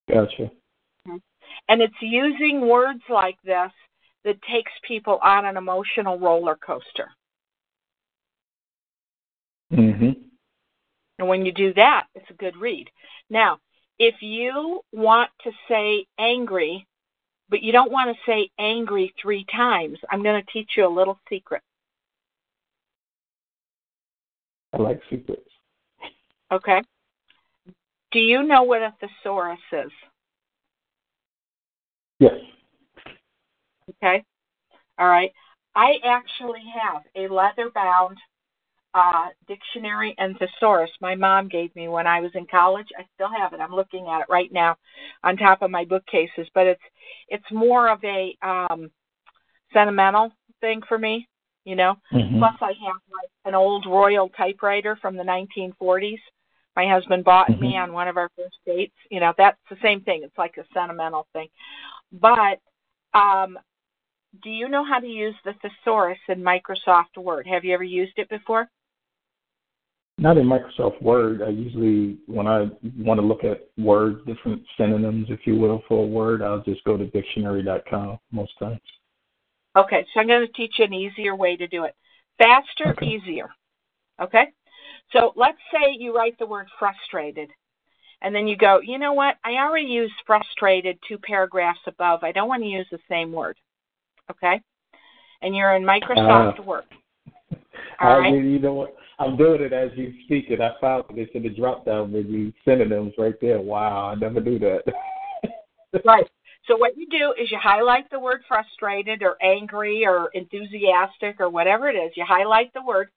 [0.07, 0.51] Gotcha.
[1.67, 3.71] And it's using words like this
[4.23, 7.11] that takes people on an emotional roller coaster.
[9.71, 10.29] Mhm.
[11.17, 12.89] And when you do that, it's a good read.
[13.29, 13.59] Now,
[13.99, 16.87] if you want to say angry,
[17.49, 20.89] but you don't want to say angry three times, I'm going to teach you a
[20.89, 21.61] little secret.
[24.73, 25.49] I like secrets.
[26.51, 26.81] Okay?
[28.11, 29.91] Do you know what a thesaurus is?
[32.19, 32.39] Yes.
[33.89, 34.23] Okay?
[34.97, 35.31] All right.
[35.75, 38.17] I actually have a leather bound
[38.93, 42.87] uh, dictionary and thesaurus my mom gave me when I was in college.
[42.97, 43.61] I still have it.
[43.61, 44.75] I'm looking at it right now
[45.23, 46.81] on top of my bookcases, but it's
[47.29, 48.91] it's more of a um
[49.71, 51.27] sentimental thing for me,
[51.63, 51.95] you know.
[52.11, 52.39] Mhm.
[52.39, 56.19] Plus I have like an old Royal typewriter from the 1940s.
[56.75, 57.83] My husband bought me Mhm.
[57.83, 58.95] on one of our first dates.
[59.09, 60.23] You know, that's the same thing.
[60.23, 61.49] It's like a sentimental thing.
[62.11, 62.59] But
[63.13, 63.57] um
[64.43, 67.45] do you know how to use the thesaurus in Microsoft Word?
[67.47, 68.69] Have you ever used it before?
[70.17, 71.41] Not in Microsoft Word.
[71.41, 76.03] I usually, when I want to look at words, different synonyms, if you will, for
[76.03, 78.79] a word, I'll just go to dictionary.com most times.
[79.75, 81.95] Okay, so I'm going to teach you an easier way to do it.
[82.37, 83.07] Faster, Okay.
[83.07, 83.49] easier.
[84.19, 84.47] Okay?
[85.11, 87.49] So let's say you write the word frustrated,
[88.21, 89.37] and then you go, you know what?
[89.43, 92.23] I already used frustrated two paragraphs above.
[92.23, 93.57] I don't want to use the same word.
[94.31, 94.61] Okay?
[95.41, 96.83] And you're in Microsoft uh, Word.
[97.99, 98.33] All right?
[98.33, 98.95] you know what?
[99.19, 100.59] I'm doing it as you speak it.
[100.61, 103.61] I found this in the drop down menu synonyms right there.
[103.61, 104.83] Wow, I never do that.
[106.05, 106.25] right.
[106.67, 111.49] So what you do is you highlight the word frustrated or angry or enthusiastic or
[111.49, 112.11] whatever it is.
[112.15, 113.09] You highlight the word.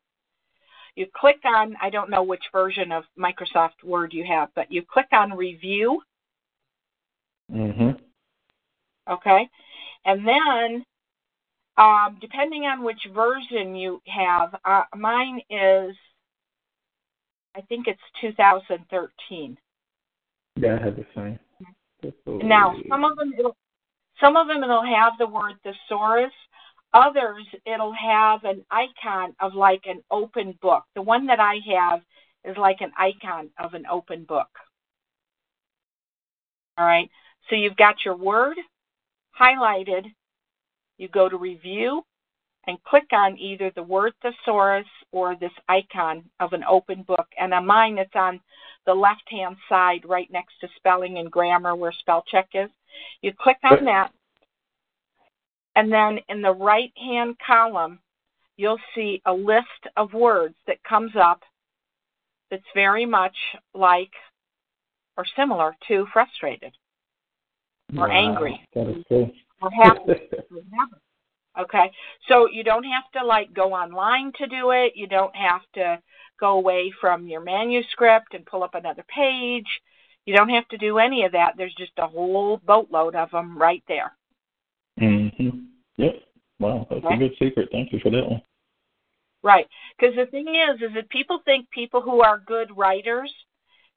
[0.94, 4.82] You click on, I don't know which version of Microsoft Word you have, but you
[4.82, 6.00] click on review.
[7.50, 7.98] Mhm.
[9.08, 9.48] Okay.
[10.04, 10.84] And then
[11.76, 15.96] um, depending on which version you have, uh, mine is
[17.56, 19.56] I think it's 2013.
[20.56, 21.38] Yeah, I have the same.
[22.42, 23.56] Now, some of them it'll
[24.20, 26.32] some of them it'll have the word thesaurus.
[26.92, 30.84] Others it'll have an icon of like an open book.
[30.94, 32.00] The one that I have
[32.44, 34.48] is like an icon of an open book.
[36.76, 37.10] All right.
[37.48, 38.56] So you've got your word
[39.38, 40.06] highlighted.
[40.98, 42.02] You go to review
[42.66, 47.26] and click on either the word thesaurus or this icon of an open book.
[47.38, 48.40] And on mine, it's on
[48.86, 52.70] the left hand side right next to spelling and grammar where spell check is.
[53.22, 54.12] You click on that,
[55.76, 57.98] and then in the right hand column,
[58.56, 59.66] you'll see a list
[59.96, 61.40] of words that comes up
[62.50, 63.36] that's very much
[63.74, 64.12] like
[65.16, 66.72] or similar to frustrated
[67.96, 69.30] or wow, angry cool.
[69.60, 70.12] Or happy.
[71.60, 71.90] okay,
[72.28, 74.92] so you don't have to like go online to do it.
[74.94, 76.00] You don't have to
[76.40, 79.68] go away from your manuscript and pull up another page.
[80.26, 81.54] You don't have to do any of that.
[81.56, 84.16] There's just a whole boatload of them right there.
[84.98, 85.66] Mhm.
[85.96, 86.22] Yep.
[86.60, 87.14] Wow, that's okay.
[87.14, 87.68] a good secret.
[87.72, 88.42] Thank you for that one.
[89.42, 93.30] Right, because the thing is, is that people think people who are good writers,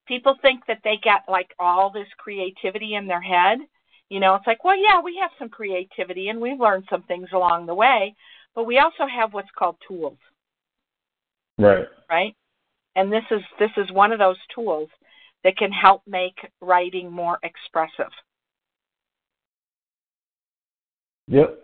[0.06, 3.60] people think that they get like all this creativity in their head.
[4.10, 7.30] You know, it's like, well, yeah, we have some creativity and we've learned some things
[7.34, 8.16] along the way,
[8.56, 10.18] but we also have what's called tools.
[11.58, 11.88] Right.
[12.10, 12.36] Right?
[12.96, 14.90] And this is this is one of those tools
[15.44, 18.12] that can help make writing more expressive.
[21.28, 21.60] Yep.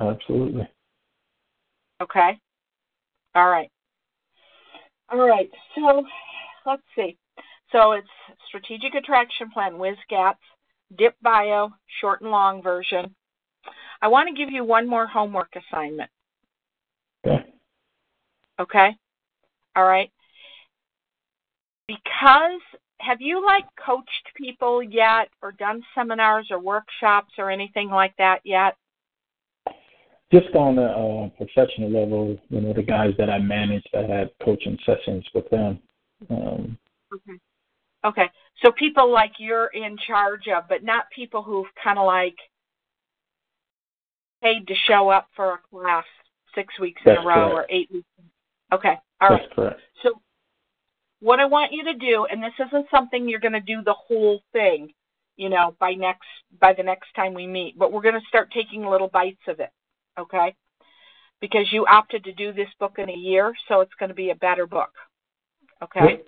[0.00, 0.68] Absolutely.
[2.02, 2.38] Okay.
[3.34, 3.70] All right.
[5.10, 5.50] All right.
[5.74, 6.04] So
[6.66, 7.16] let's see.
[7.70, 8.08] So it's
[8.48, 10.34] strategic attraction plan, WSGATS,
[10.96, 11.70] DIP bio,
[12.00, 13.14] short and long version.
[14.02, 16.10] I want to give you one more homework assignment.
[17.26, 17.44] Okay.
[18.60, 18.96] Okay.
[19.76, 20.10] All right.
[21.88, 22.60] Because
[23.00, 28.40] have you like coached people yet or done seminars or workshops or anything like that
[28.44, 28.76] yet?
[30.32, 34.30] Just on the uh, professional level, you know, the guys that I managed, I had
[34.44, 35.78] coaching sessions with them.
[36.30, 36.78] Um,
[37.12, 37.38] okay.
[38.04, 38.30] Okay.
[38.62, 42.36] So people like you're in charge of, but not people who've kind of like
[44.42, 46.04] paid to show up for a class
[46.54, 47.54] six weeks in a row correct.
[47.54, 48.06] or eight weeks.
[48.72, 48.94] Okay.
[49.20, 49.54] All That's right.
[49.54, 49.80] correct.
[50.02, 50.20] So
[51.20, 53.94] what I want you to do, and this isn't something you're going to do the
[53.94, 54.92] whole thing,
[55.36, 56.26] you know, by next
[56.60, 59.60] by the next time we meet, but we're going to start taking little bites of
[59.60, 59.70] it.
[60.18, 60.54] Okay?
[61.40, 64.30] Because you opted to do this book in a year, so it's going to be
[64.30, 64.92] a better book.
[65.82, 66.22] Okay?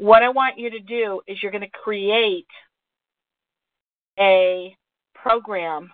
[0.00, 2.46] What I want you to do is you're going to create
[4.18, 4.74] a
[5.14, 5.92] program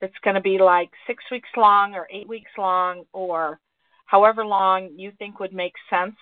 [0.00, 3.60] that's going to be like six weeks long or eight weeks long or
[4.06, 6.16] however long you think would make sense.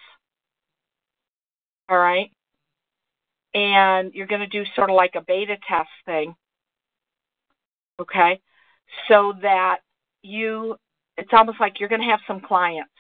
[1.89, 2.31] All right.
[3.55, 6.35] And you're going to do sort of like a beta test thing.
[8.01, 8.39] Okay.
[9.09, 9.79] So that
[10.21, 10.77] you,
[11.17, 12.92] it's almost like you're going to have some clients.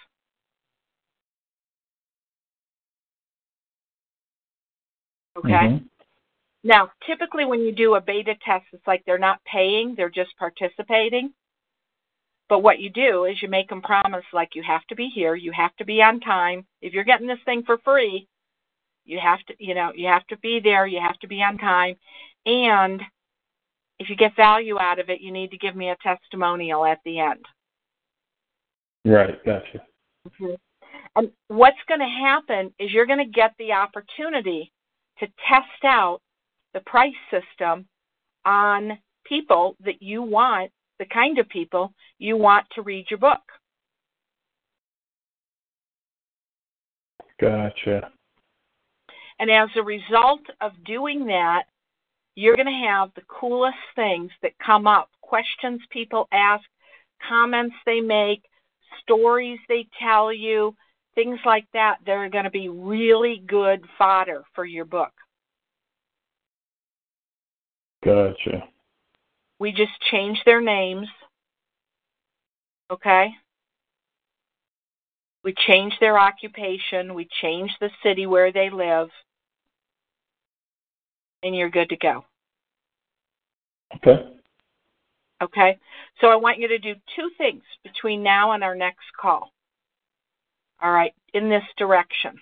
[5.39, 5.51] Okay.
[5.51, 5.87] Mm-hmm.
[6.64, 10.37] Now, typically when you do a beta test, it's like they're not paying, they're just
[10.39, 11.33] participating.
[12.49, 15.35] But what you do is you make them promise like you have to be here,
[15.35, 16.66] you have to be on time.
[16.80, 18.28] If you're getting this thing for free,
[19.05, 21.59] you have to, you know, you have to be there, you have to be on
[21.59, 21.97] time.
[22.47, 23.01] And
[23.99, 27.01] if you get value out of it, you need to give me a testimonial at
[27.05, 27.45] the end.
[29.05, 29.83] Right, gotcha.
[30.28, 30.55] Mm-hmm.
[31.16, 34.71] And what's going to happen is you're going to get the opportunity
[35.18, 36.20] to test out
[36.74, 37.86] the price system
[38.44, 43.40] on people that you want, the kind of people you want to read your book.
[47.40, 48.10] Gotcha.
[49.38, 51.64] And as a result of doing that,
[52.34, 56.64] you're going to have the coolest things that come up questions people ask,
[57.28, 58.42] comments they make,
[59.02, 60.74] stories they tell you,
[61.14, 65.12] things like that, they're going to be really good fodder for your book.
[68.04, 68.64] Gotcha.
[69.58, 71.06] We just change their names.
[72.90, 73.30] Okay?
[75.44, 77.14] We change their occupation.
[77.14, 79.08] We change the city where they live.
[81.42, 82.24] And you're good to go.
[83.96, 84.28] Okay.
[85.42, 85.78] Okay?
[86.20, 89.52] So I want you to do two things between now and our next call.
[90.83, 92.41] All right, in this direction.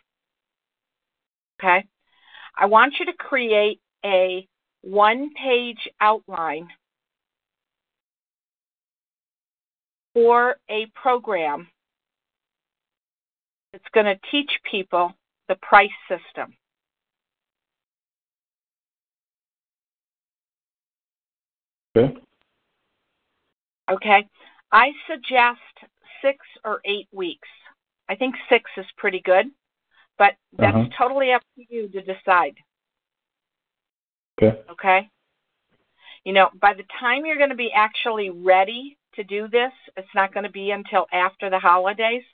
[1.60, 1.84] Okay?
[2.56, 4.48] I want you to create a
[4.80, 6.68] one page outline
[10.14, 11.68] for a program
[13.72, 15.12] that's going to teach people
[15.48, 16.54] the price system.
[21.96, 22.16] Okay.
[23.90, 24.28] Okay.
[24.72, 25.60] I suggest
[26.22, 27.48] six or eight weeks.
[28.10, 29.46] I think six is pretty good,
[30.18, 30.88] but that's Uh-huh.
[30.98, 32.56] totally up to you to decide.
[34.36, 34.60] Okay.
[34.68, 35.08] Okay.
[36.24, 40.14] You know, by the time you're going to be actually ready to do this, it's
[40.14, 42.24] not going to be until after the holidays.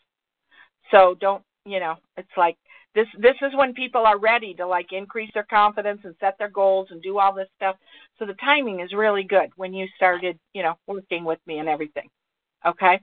[0.91, 2.57] So don't, you know, it's like
[2.95, 6.49] this this is when people are ready to like increase their confidence and set their
[6.49, 7.77] goals and do all this stuff.
[8.19, 11.69] So the timing is really good when you started, you know, working with me and
[11.69, 12.09] everything.
[12.65, 13.01] Okay?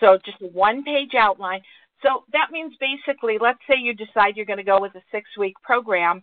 [0.00, 1.62] So just a one-page outline.
[2.02, 5.54] So that means basically, let's say you decide you're going to go with a 6-week
[5.62, 6.22] program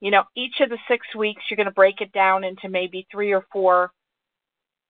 [0.00, 3.06] you know, each of the six weeks you're going to break it down into maybe
[3.12, 3.92] three or four,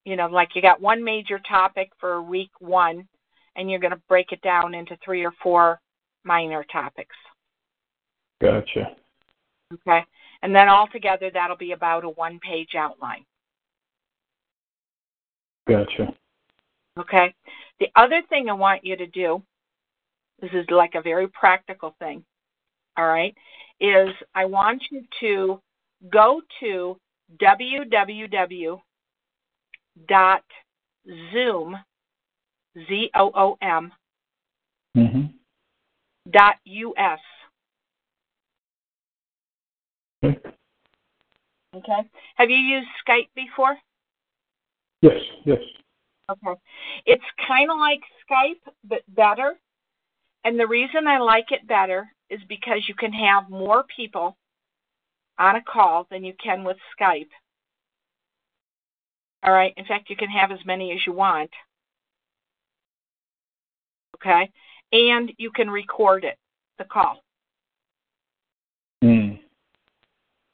[0.04, 3.06] you know, like you got one major topic for week one,
[3.56, 5.80] and you're going to break it down into three or four
[6.24, 7.16] minor topics.
[8.40, 8.96] Gotcha.
[9.74, 10.04] Okay.
[10.42, 13.24] And then altogether, that'll be about a one page outline.
[15.68, 16.14] Gotcha.
[16.98, 17.34] Okay.
[17.80, 19.42] The other thing I want you to do,
[20.40, 22.24] this is like a very practical thing,
[22.96, 23.34] all right,
[23.80, 25.60] is I want you to
[26.10, 26.96] go to
[27.40, 28.80] www.zoom,
[32.88, 33.92] Z O O M,
[34.96, 35.34] Mhm.
[36.30, 37.20] dot US.
[40.22, 40.50] Okay.
[41.74, 42.10] Okay.
[42.34, 43.78] Have you used Skype before?
[45.02, 45.22] Yes.
[45.44, 45.62] Yes.
[46.28, 46.60] Okay.
[47.06, 49.58] It's kind of like Skype, but better.
[50.44, 54.36] And the reason I like it better is because you can have more people
[55.38, 57.28] on a call than you can with Skype.
[59.42, 59.72] All right.
[59.76, 61.50] In fact, you can have as many as you want.
[64.16, 64.50] Okay.
[64.92, 66.36] And you can record it,
[66.78, 67.22] the call.
[69.02, 69.38] Mm.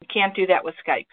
[0.01, 1.07] You can't do that with Skype.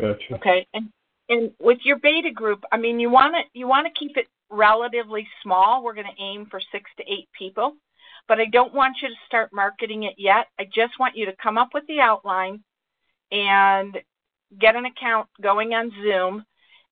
[0.00, 0.34] Gotcha.
[0.34, 0.66] Okay.
[0.74, 0.90] And
[1.28, 4.26] and with your beta group, I mean, you want to you want to keep it
[4.50, 5.82] relatively small.
[5.82, 7.74] We're going to aim for six to eight people,
[8.28, 10.46] but I don't want you to start marketing it yet.
[10.58, 12.62] I just want you to come up with the outline
[13.32, 13.98] and
[14.60, 16.44] get an account going on Zoom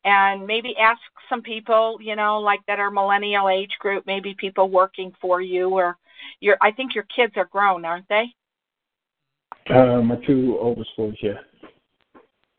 [0.05, 4.69] and maybe ask some people, you know, like that are millennial age group, maybe people
[4.69, 5.97] working for you or
[6.41, 8.25] your I think your kids are grown, aren't they?
[9.71, 11.35] Uh, my two oldest boys, yeah.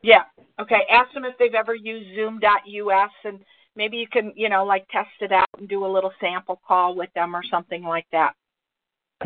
[0.04, 0.24] Yeah.
[0.60, 0.82] Okay.
[0.90, 3.40] Ask them if they've ever used Zoom.us and
[3.74, 6.94] maybe you can, you know, like test it out and do a little sample call
[6.94, 8.34] with them or something like that.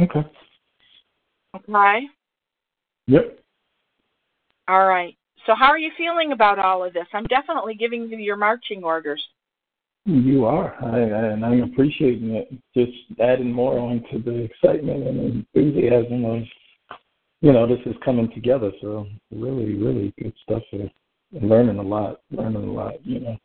[0.00, 0.24] Okay.
[1.56, 2.00] Okay.
[3.08, 3.40] Yep.
[4.68, 5.16] All right.
[5.46, 7.06] So how are you feeling about all of this?
[7.12, 9.22] I'm definitely giving you your marching orders.
[10.04, 12.48] You are, I, I, and I'm appreciating it.
[12.74, 16.42] Just adding more onto the excitement and enthusiasm of,
[17.40, 18.72] you know, this is coming together.
[18.80, 20.90] So really, really good stuff here.
[21.32, 22.94] Learning a lot, learning a lot.
[23.04, 23.36] You know.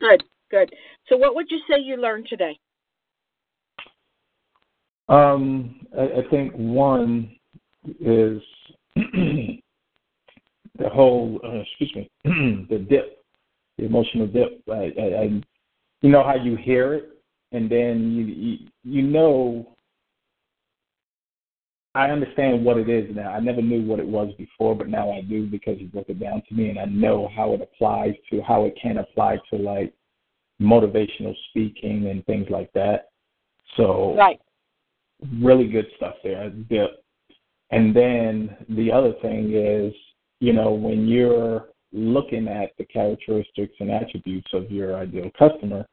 [0.00, 0.22] Good.
[0.50, 0.70] Good.
[1.08, 2.58] So what would you say you learned today?
[5.08, 7.36] Um, I, I think one
[8.00, 8.42] is
[8.94, 9.60] the
[10.92, 12.10] whole, uh, excuse me,
[12.70, 13.24] the dip,
[13.78, 14.62] the emotional dip.
[14.68, 15.42] I, I, I,
[16.02, 17.10] you know how you hear it,
[17.52, 19.75] and then you, you, you know.
[21.96, 23.30] I understand what it is now.
[23.32, 26.20] I never knew what it was before, but now I do because you broke it
[26.20, 29.56] down to me, and I know how it applies to how it can apply to
[29.56, 29.94] like
[30.60, 33.08] motivational speaking and things like that.
[33.78, 34.38] So Right.
[35.40, 36.52] really good stuff there.
[37.70, 39.94] And then the other thing is,
[40.40, 45.86] you know, when you're looking at the characteristics and attributes of your ideal customer,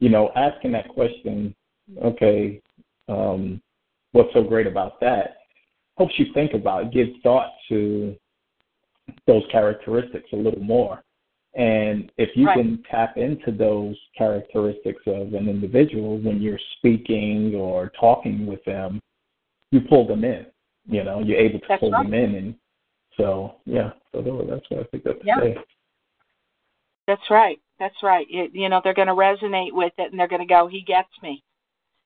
[0.00, 1.54] you know, asking that question,
[2.02, 2.62] okay,
[3.08, 3.60] um,
[4.12, 5.41] what's so great about that,
[5.98, 8.16] helps you think about, give thought to
[9.26, 11.02] those characteristics a little more.
[11.54, 12.56] And if you Right.
[12.56, 19.00] can tap into those characteristics of an individual when you're speaking or talking with them,
[19.70, 20.46] you pull them in.
[20.86, 22.04] You know, you're able to That's pull right.
[22.04, 22.58] them in, and
[23.16, 23.92] so yeah.
[24.12, 25.38] So that's what I think to Yeah.
[25.38, 25.56] say.
[27.06, 27.60] That's right.
[27.78, 28.26] That's right.
[28.30, 30.80] It, you know, they're going to resonate with it, and they're going to go, "He
[30.80, 31.44] gets me,"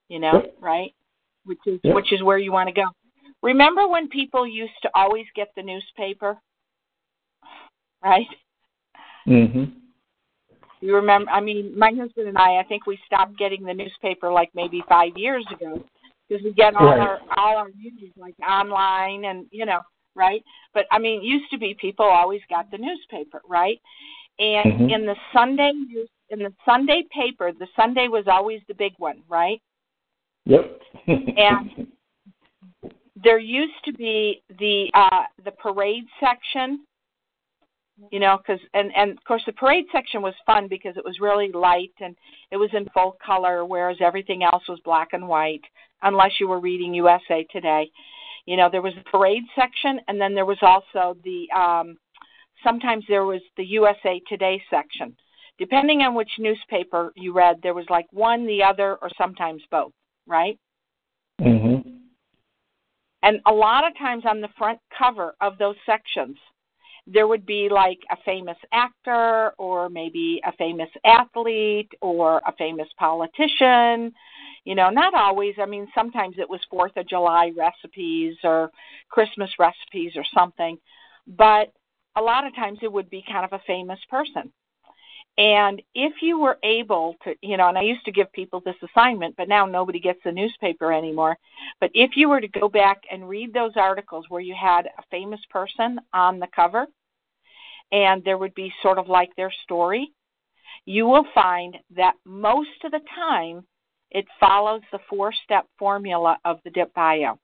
[0.08, 0.56] you know, Yep.
[0.60, 0.94] right?
[1.44, 1.94] Which is Yep.
[1.94, 2.86] which is where you want to go.
[3.42, 6.38] Remember when people used to always get the newspaper,
[8.02, 8.26] right?
[9.26, 9.72] Mhm.
[10.80, 11.30] You remember?
[11.30, 14.82] I mean, my husband and I, I think we stopped getting the newspaper like maybe
[14.88, 15.82] five years ago
[16.28, 17.00] because we get all Right.
[17.00, 19.80] our all our news like online and you know,
[20.14, 20.42] right?
[20.74, 23.80] But I mean, used to be people always got the newspaper, right?
[24.38, 24.90] And Mhm.
[24.90, 29.22] in the Sunday news, in the Sunday paper, the Sunday was always the big one,
[29.28, 29.60] right?
[30.44, 30.82] Yep.
[31.06, 31.92] And-
[33.22, 36.84] There used to be the uh the parade section
[38.10, 41.18] you know because and and of course the parade section was fun because it was
[41.20, 42.14] really light and
[42.50, 45.62] it was in full color whereas everything else was black and white
[46.02, 47.90] unless you were reading usa today.
[48.44, 51.96] You know there was the parade section and then there was also the um
[52.62, 55.16] sometimes there was the usa today section.
[55.58, 59.92] Depending on which newspaper you read there was like one the other or sometimes both
[60.26, 60.58] right?
[61.40, 61.75] Mhm.
[63.26, 66.36] And a lot of times on the front cover of those sections,
[67.08, 72.86] there would be like a famous actor or maybe a famous athlete or a famous
[72.96, 74.12] politician.
[74.64, 75.56] You know, not always.
[75.60, 78.70] I mean, sometimes it was Fourth of July recipes or
[79.10, 80.78] Christmas recipes or something.
[81.26, 81.72] But
[82.16, 84.52] a lot of times it would be kind of a famous person.
[85.38, 88.76] And if you were able to, you know, and I used to give people this
[88.82, 91.36] assignment, but now nobody gets the newspaper anymore.
[91.78, 95.02] But if you were to go back and read those articles where you had a
[95.10, 96.86] famous person on the cover
[97.92, 100.10] and there would be sort of like their story,
[100.86, 103.62] you will find that most of the time
[104.10, 107.38] it follows the four step formula of the DIP bio.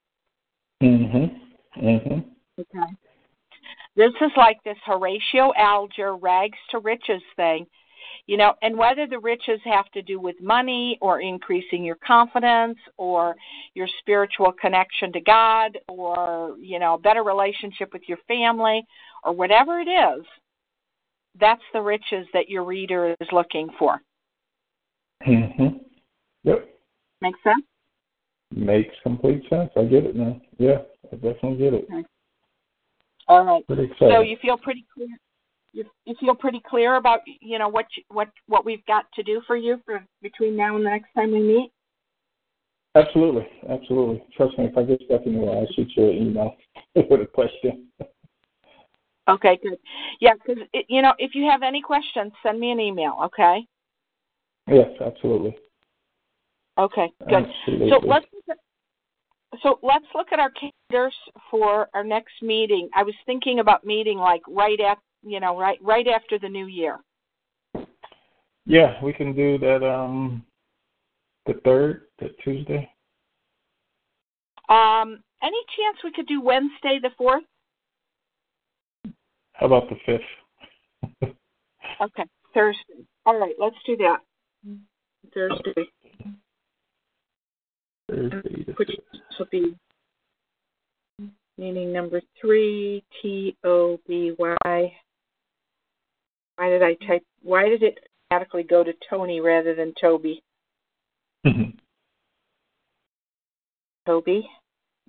[0.80, 1.40] Mhm.
[1.76, 2.24] Mhm.
[2.58, 2.94] Okay.
[3.94, 7.66] This is like this Horatio Alger rags to riches thing,
[8.26, 12.78] you know, and whether the riches have to do with money or increasing your confidence
[12.96, 13.34] or
[13.74, 18.84] your spiritual connection to God or, you know, a better relationship with your family
[19.24, 20.24] or whatever it is,
[21.40, 24.00] that's the riches that your reader is looking for.
[25.26, 25.84] Mhm.
[26.44, 26.68] Yep.
[27.20, 27.64] Make sense?
[28.50, 29.70] Makes complete sense.
[29.76, 30.40] I get it now.
[30.58, 31.88] Yeah, I definitely get it.
[33.28, 33.66] All right.
[33.66, 33.92] Pretty.
[33.98, 35.08] So you feel pretty clear.
[35.72, 39.22] You, you feel pretty clear about you know what you, what what we've got to
[39.22, 41.72] do for you for between now and the next time we meet.
[42.94, 44.22] Absolutely, absolutely.
[44.36, 46.56] Trust me, if I get stuck anywhere, I'll shoot you an email
[46.94, 47.88] with a question.
[49.28, 49.78] Okay, good.
[50.20, 53.14] Yeah, because you know if you have any questions, send me an email.
[53.24, 53.66] Okay.
[54.68, 55.56] Yes, absolutely.
[56.78, 57.46] Okay, good.
[57.46, 57.90] Absolutely.
[57.90, 61.14] So let's look at, so let's look at our calendars
[61.50, 62.88] for our next meeting.
[62.94, 66.66] I was thinking about meeting like right at you know right right after the new
[66.66, 66.98] year.
[68.66, 69.84] Yeah, we can do that.
[69.84, 70.44] Um,
[71.46, 72.88] the third, the Tuesday.
[74.68, 77.42] Um, any chance we could do Wednesday the fourth?
[79.54, 81.32] How about the fifth?
[82.00, 83.04] Okay, Thursday.
[83.26, 84.18] All right, let's do that.
[85.32, 85.88] Thursday,
[88.08, 88.64] Thursday.
[88.76, 88.90] Which
[89.38, 89.76] will be
[91.58, 94.92] meeting number three, T O B Y.
[96.56, 97.24] Why did I type?
[97.42, 97.98] Why did it
[98.30, 100.42] automatically go to Tony rather than Toby?
[101.46, 101.76] Mm-hmm.
[104.06, 104.48] Toby,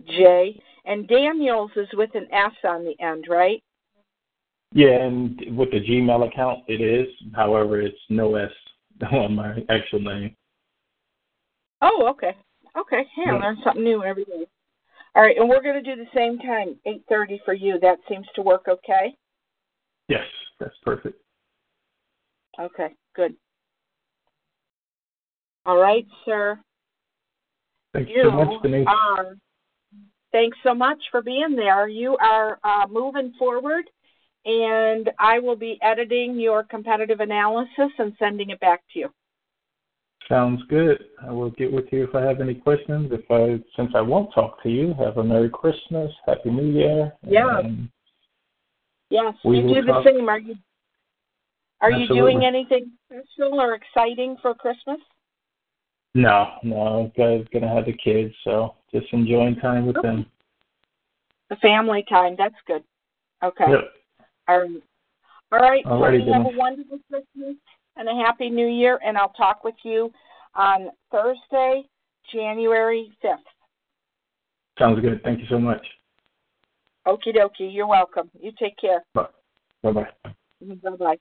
[0.05, 3.61] J, and Daniels is with an S on the end, right?
[4.73, 7.07] yeah, and with the Gmail account, it is.
[7.35, 8.51] However, it's no S
[9.11, 10.35] on my actual name.
[11.81, 12.35] Oh, okay.
[12.77, 13.03] Okay.
[13.15, 14.45] Hey, I learn something new every day.
[15.15, 17.77] All right, and we're going to do the same time, 8:30 for you.
[17.79, 19.15] That seems to work okay?
[20.07, 20.25] Yes,
[20.59, 21.21] that's perfect.
[22.59, 23.35] Okay, good.
[25.65, 26.59] All right, sir.
[27.93, 28.87] Thank you You so much, Denise.
[28.87, 29.35] are.
[30.31, 31.87] Thanks so much for being there.
[31.87, 33.85] You are uh, moving forward,
[34.45, 39.09] and I will be editing your competitive analysis and sending it back to you.
[40.27, 41.03] Sounds good.
[41.21, 43.11] I will get with you if I have any questions.
[43.11, 47.11] If I, since I won't talk to you, have a Merry Christmas, Happy New Year.
[47.27, 47.61] Yeah.
[49.09, 50.05] Yes, We you do the talk.
[50.05, 50.27] same.
[50.27, 50.55] Are you?
[51.83, 54.99] Are you doing anything special or exciting for Christmas?
[56.15, 60.07] No, no, guys gonna have the kids, so just enjoying time with Okay.
[60.07, 60.25] them.
[61.49, 62.35] The family time.
[62.37, 62.85] That's good.
[63.43, 63.69] Okay.
[63.69, 63.93] Yep.
[64.47, 64.83] All right.
[65.51, 65.85] All right.
[65.85, 67.57] Alrighty, so have a wonderful Christmas
[67.97, 70.13] and a happy New Year, and I'll talk with you
[70.55, 71.83] on Thursday,
[72.31, 73.39] January fifth.
[74.79, 75.21] Sounds good.
[75.23, 75.85] Thank you so much.
[77.05, 77.73] Okie dokie.
[77.73, 78.31] You're welcome.
[78.39, 79.03] You take care.
[79.13, 79.27] Bye
[79.83, 80.07] bye.
[80.61, 81.17] Bye bye.